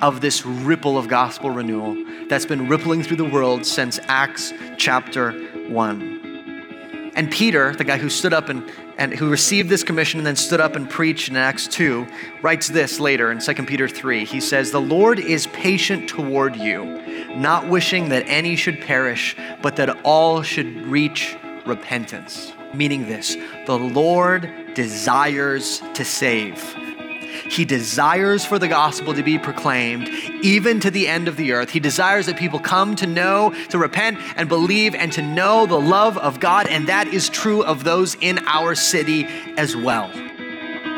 of 0.00 0.20
this 0.20 0.46
ripple 0.46 0.96
of 0.96 1.08
gospel 1.08 1.50
renewal 1.50 1.96
that's 2.28 2.46
been 2.46 2.68
rippling 2.68 3.02
through 3.02 3.16
the 3.16 3.24
world 3.24 3.66
since 3.66 3.98
Acts 4.08 4.52
chapter 4.76 5.32
1. 5.68 7.12
And 7.14 7.30
Peter, 7.32 7.74
the 7.74 7.82
guy 7.82 7.98
who 7.98 8.08
stood 8.08 8.32
up 8.32 8.48
and, 8.48 8.70
and 8.96 9.12
who 9.12 9.28
received 9.28 9.68
this 9.68 9.82
commission 9.82 10.20
and 10.20 10.26
then 10.26 10.36
stood 10.36 10.60
up 10.60 10.76
and 10.76 10.88
preached 10.88 11.28
in 11.28 11.36
Acts 11.36 11.66
2, 11.66 12.06
writes 12.42 12.68
this 12.68 13.00
later 13.00 13.32
in 13.32 13.40
2 13.40 13.54
Peter 13.64 13.88
3. 13.88 14.24
He 14.24 14.40
says, 14.40 14.70
The 14.70 14.80
Lord 14.80 15.18
is 15.18 15.48
patient 15.48 16.08
toward 16.08 16.54
you, 16.54 17.34
not 17.34 17.68
wishing 17.68 18.10
that 18.10 18.24
any 18.28 18.54
should 18.54 18.80
perish, 18.80 19.36
but 19.62 19.74
that 19.76 19.98
all 20.04 20.42
should 20.42 20.86
reach 20.86 21.36
repentance. 21.66 22.52
Meaning 22.72 23.06
this 23.06 23.36
the 23.66 23.78
Lord 23.78 24.74
desires 24.74 25.82
to 25.94 26.04
save 26.04 26.76
he 27.50 27.64
desires 27.64 28.44
for 28.44 28.58
the 28.58 28.68
gospel 28.68 29.14
to 29.14 29.22
be 29.22 29.38
proclaimed 29.38 30.08
even 30.42 30.80
to 30.80 30.90
the 30.90 31.08
end 31.08 31.28
of 31.28 31.36
the 31.36 31.52
earth. 31.52 31.70
He 31.70 31.80
desires 31.80 32.26
that 32.26 32.36
people 32.36 32.58
come 32.58 32.96
to 32.96 33.06
know, 33.06 33.54
to 33.70 33.78
repent 33.78 34.18
and 34.36 34.48
believe, 34.48 34.94
and 34.94 35.12
to 35.12 35.22
know 35.22 35.66
the 35.66 35.80
love 35.80 36.18
of 36.18 36.40
God. 36.40 36.66
And 36.68 36.88
that 36.88 37.08
is 37.08 37.28
true 37.28 37.62
of 37.62 37.84
those 37.84 38.16
in 38.20 38.38
our 38.46 38.74
city 38.74 39.26
as 39.56 39.76
well. 39.76 40.08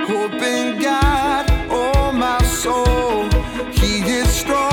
Hope 0.06 0.32
in 0.32 0.80
God, 0.80 1.46
oh 1.70 2.12
my 2.12 2.42
soul. 2.42 3.28
He 3.72 4.00
is 4.00 4.28
strong 4.28 4.69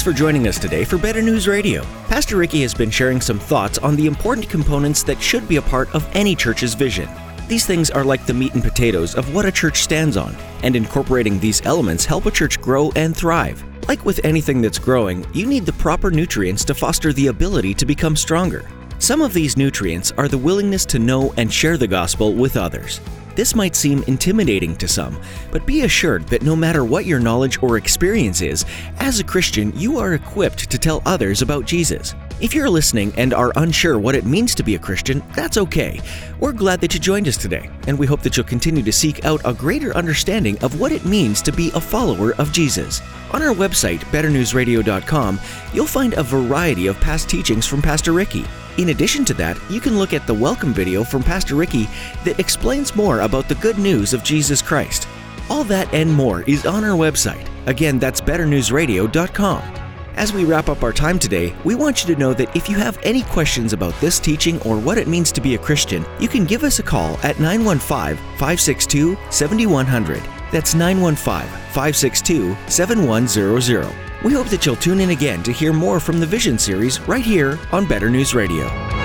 Thanks 0.00 0.16
for 0.16 0.18
joining 0.18 0.48
us 0.48 0.58
today 0.58 0.86
for 0.86 0.96
Better 0.96 1.20
News 1.20 1.46
Radio. 1.46 1.82
Pastor 2.08 2.38
Ricky 2.38 2.62
has 2.62 2.72
been 2.72 2.90
sharing 2.90 3.20
some 3.20 3.38
thoughts 3.38 3.76
on 3.76 3.96
the 3.96 4.06
important 4.06 4.48
components 4.48 5.02
that 5.02 5.20
should 5.20 5.46
be 5.46 5.56
a 5.56 5.62
part 5.62 5.94
of 5.94 6.08
any 6.16 6.34
church's 6.34 6.72
vision. 6.72 7.06
These 7.48 7.66
things 7.66 7.90
are 7.90 8.02
like 8.02 8.24
the 8.24 8.32
meat 8.32 8.54
and 8.54 8.62
potatoes 8.62 9.14
of 9.14 9.34
what 9.34 9.44
a 9.44 9.52
church 9.52 9.82
stands 9.82 10.16
on, 10.16 10.34
and 10.62 10.74
incorporating 10.74 11.38
these 11.38 11.60
elements 11.66 12.06
help 12.06 12.24
a 12.24 12.30
church 12.30 12.62
grow 12.62 12.90
and 12.96 13.14
thrive. 13.14 13.62
Like 13.88 14.06
with 14.06 14.24
anything 14.24 14.62
that's 14.62 14.78
growing, 14.78 15.26
you 15.34 15.44
need 15.44 15.66
the 15.66 15.74
proper 15.74 16.10
nutrients 16.10 16.64
to 16.64 16.74
foster 16.74 17.12
the 17.12 17.26
ability 17.26 17.74
to 17.74 17.84
become 17.84 18.16
stronger. 18.16 18.66
Some 19.00 19.20
of 19.20 19.34
these 19.34 19.58
nutrients 19.58 20.12
are 20.12 20.28
the 20.28 20.38
willingness 20.38 20.86
to 20.86 20.98
know 20.98 21.34
and 21.36 21.52
share 21.52 21.76
the 21.76 21.86
gospel 21.86 22.32
with 22.32 22.56
others. 22.56 23.02
This 23.36 23.54
might 23.54 23.76
seem 23.76 24.02
intimidating 24.04 24.76
to 24.76 24.88
some, 24.88 25.20
but 25.50 25.66
be 25.66 25.82
assured 25.82 26.26
that 26.28 26.42
no 26.42 26.56
matter 26.56 26.84
what 26.84 27.06
your 27.06 27.20
knowledge 27.20 27.62
or 27.62 27.76
experience 27.76 28.42
is, 28.42 28.64
as 28.98 29.20
a 29.20 29.24
Christian, 29.24 29.72
you 29.78 29.98
are 29.98 30.14
equipped 30.14 30.70
to 30.70 30.78
tell 30.78 31.02
others 31.06 31.40
about 31.40 31.64
Jesus. 31.64 32.14
If 32.40 32.54
you're 32.54 32.70
listening 32.70 33.12
and 33.18 33.34
are 33.34 33.52
unsure 33.56 33.98
what 33.98 34.14
it 34.14 34.24
means 34.24 34.54
to 34.54 34.62
be 34.62 34.74
a 34.74 34.78
Christian, 34.78 35.22
that's 35.34 35.58
okay. 35.58 36.00
We're 36.38 36.52
glad 36.52 36.80
that 36.80 36.94
you 36.94 36.98
joined 36.98 37.28
us 37.28 37.36
today, 37.36 37.68
and 37.86 37.98
we 37.98 38.06
hope 38.06 38.22
that 38.22 38.34
you'll 38.34 38.46
continue 38.46 38.82
to 38.82 38.92
seek 38.92 39.26
out 39.26 39.42
a 39.44 39.52
greater 39.52 39.94
understanding 39.94 40.56
of 40.64 40.80
what 40.80 40.90
it 40.90 41.04
means 41.04 41.42
to 41.42 41.52
be 41.52 41.70
a 41.74 41.80
follower 41.80 42.34
of 42.36 42.50
Jesus. 42.50 43.02
On 43.32 43.42
our 43.42 43.54
website, 43.54 43.98
betternewsradio.com, 44.10 45.38
you'll 45.74 45.86
find 45.86 46.14
a 46.14 46.22
variety 46.22 46.86
of 46.86 46.98
past 46.98 47.28
teachings 47.28 47.66
from 47.66 47.82
Pastor 47.82 48.12
Ricky. 48.12 48.46
In 48.78 48.88
addition 48.88 49.26
to 49.26 49.34
that, 49.34 49.60
you 49.68 49.78
can 49.78 49.98
look 49.98 50.14
at 50.14 50.26
the 50.26 50.32
welcome 50.32 50.72
video 50.72 51.04
from 51.04 51.22
Pastor 51.22 51.56
Ricky 51.56 51.90
that 52.24 52.40
explains 52.40 52.96
more 52.96 53.20
about 53.20 53.50
the 53.50 53.54
good 53.56 53.76
news 53.76 54.14
of 54.14 54.24
Jesus 54.24 54.62
Christ. 54.62 55.06
All 55.50 55.64
that 55.64 55.92
and 55.92 56.10
more 56.10 56.40
is 56.44 56.64
on 56.64 56.84
our 56.84 56.96
website. 56.96 57.46
Again, 57.66 57.98
that's 57.98 58.22
betternewsradio.com. 58.22 59.79
As 60.16 60.32
we 60.32 60.44
wrap 60.44 60.68
up 60.68 60.82
our 60.82 60.92
time 60.92 61.18
today, 61.18 61.54
we 61.64 61.74
want 61.74 62.02
you 62.02 62.14
to 62.14 62.20
know 62.20 62.34
that 62.34 62.54
if 62.54 62.68
you 62.68 62.76
have 62.76 62.98
any 63.02 63.22
questions 63.22 63.72
about 63.72 63.98
this 64.00 64.18
teaching 64.18 64.60
or 64.62 64.78
what 64.78 64.98
it 64.98 65.08
means 65.08 65.32
to 65.32 65.40
be 65.40 65.54
a 65.54 65.58
Christian, 65.58 66.04
you 66.18 66.28
can 66.28 66.44
give 66.44 66.64
us 66.64 66.78
a 66.78 66.82
call 66.82 67.14
at 67.22 67.38
915 67.38 68.16
562 68.36 69.16
7100. 69.30 70.22
That's 70.52 70.74
915 70.74 71.48
562 71.72 72.56
7100. 72.66 73.94
We 74.24 74.34
hope 74.34 74.48
that 74.48 74.66
you'll 74.66 74.76
tune 74.76 75.00
in 75.00 75.10
again 75.10 75.42
to 75.44 75.52
hear 75.52 75.72
more 75.72 76.00
from 76.00 76.20
the 76.20 76.26
Vision 76.26 76.58
series 76.58 77.00
right 77.08 77.24
here 77.24 77.58
on 77.72 77.86
Better 77.86 78.10
News 78.10 78.34
Radio. 78.34 78.99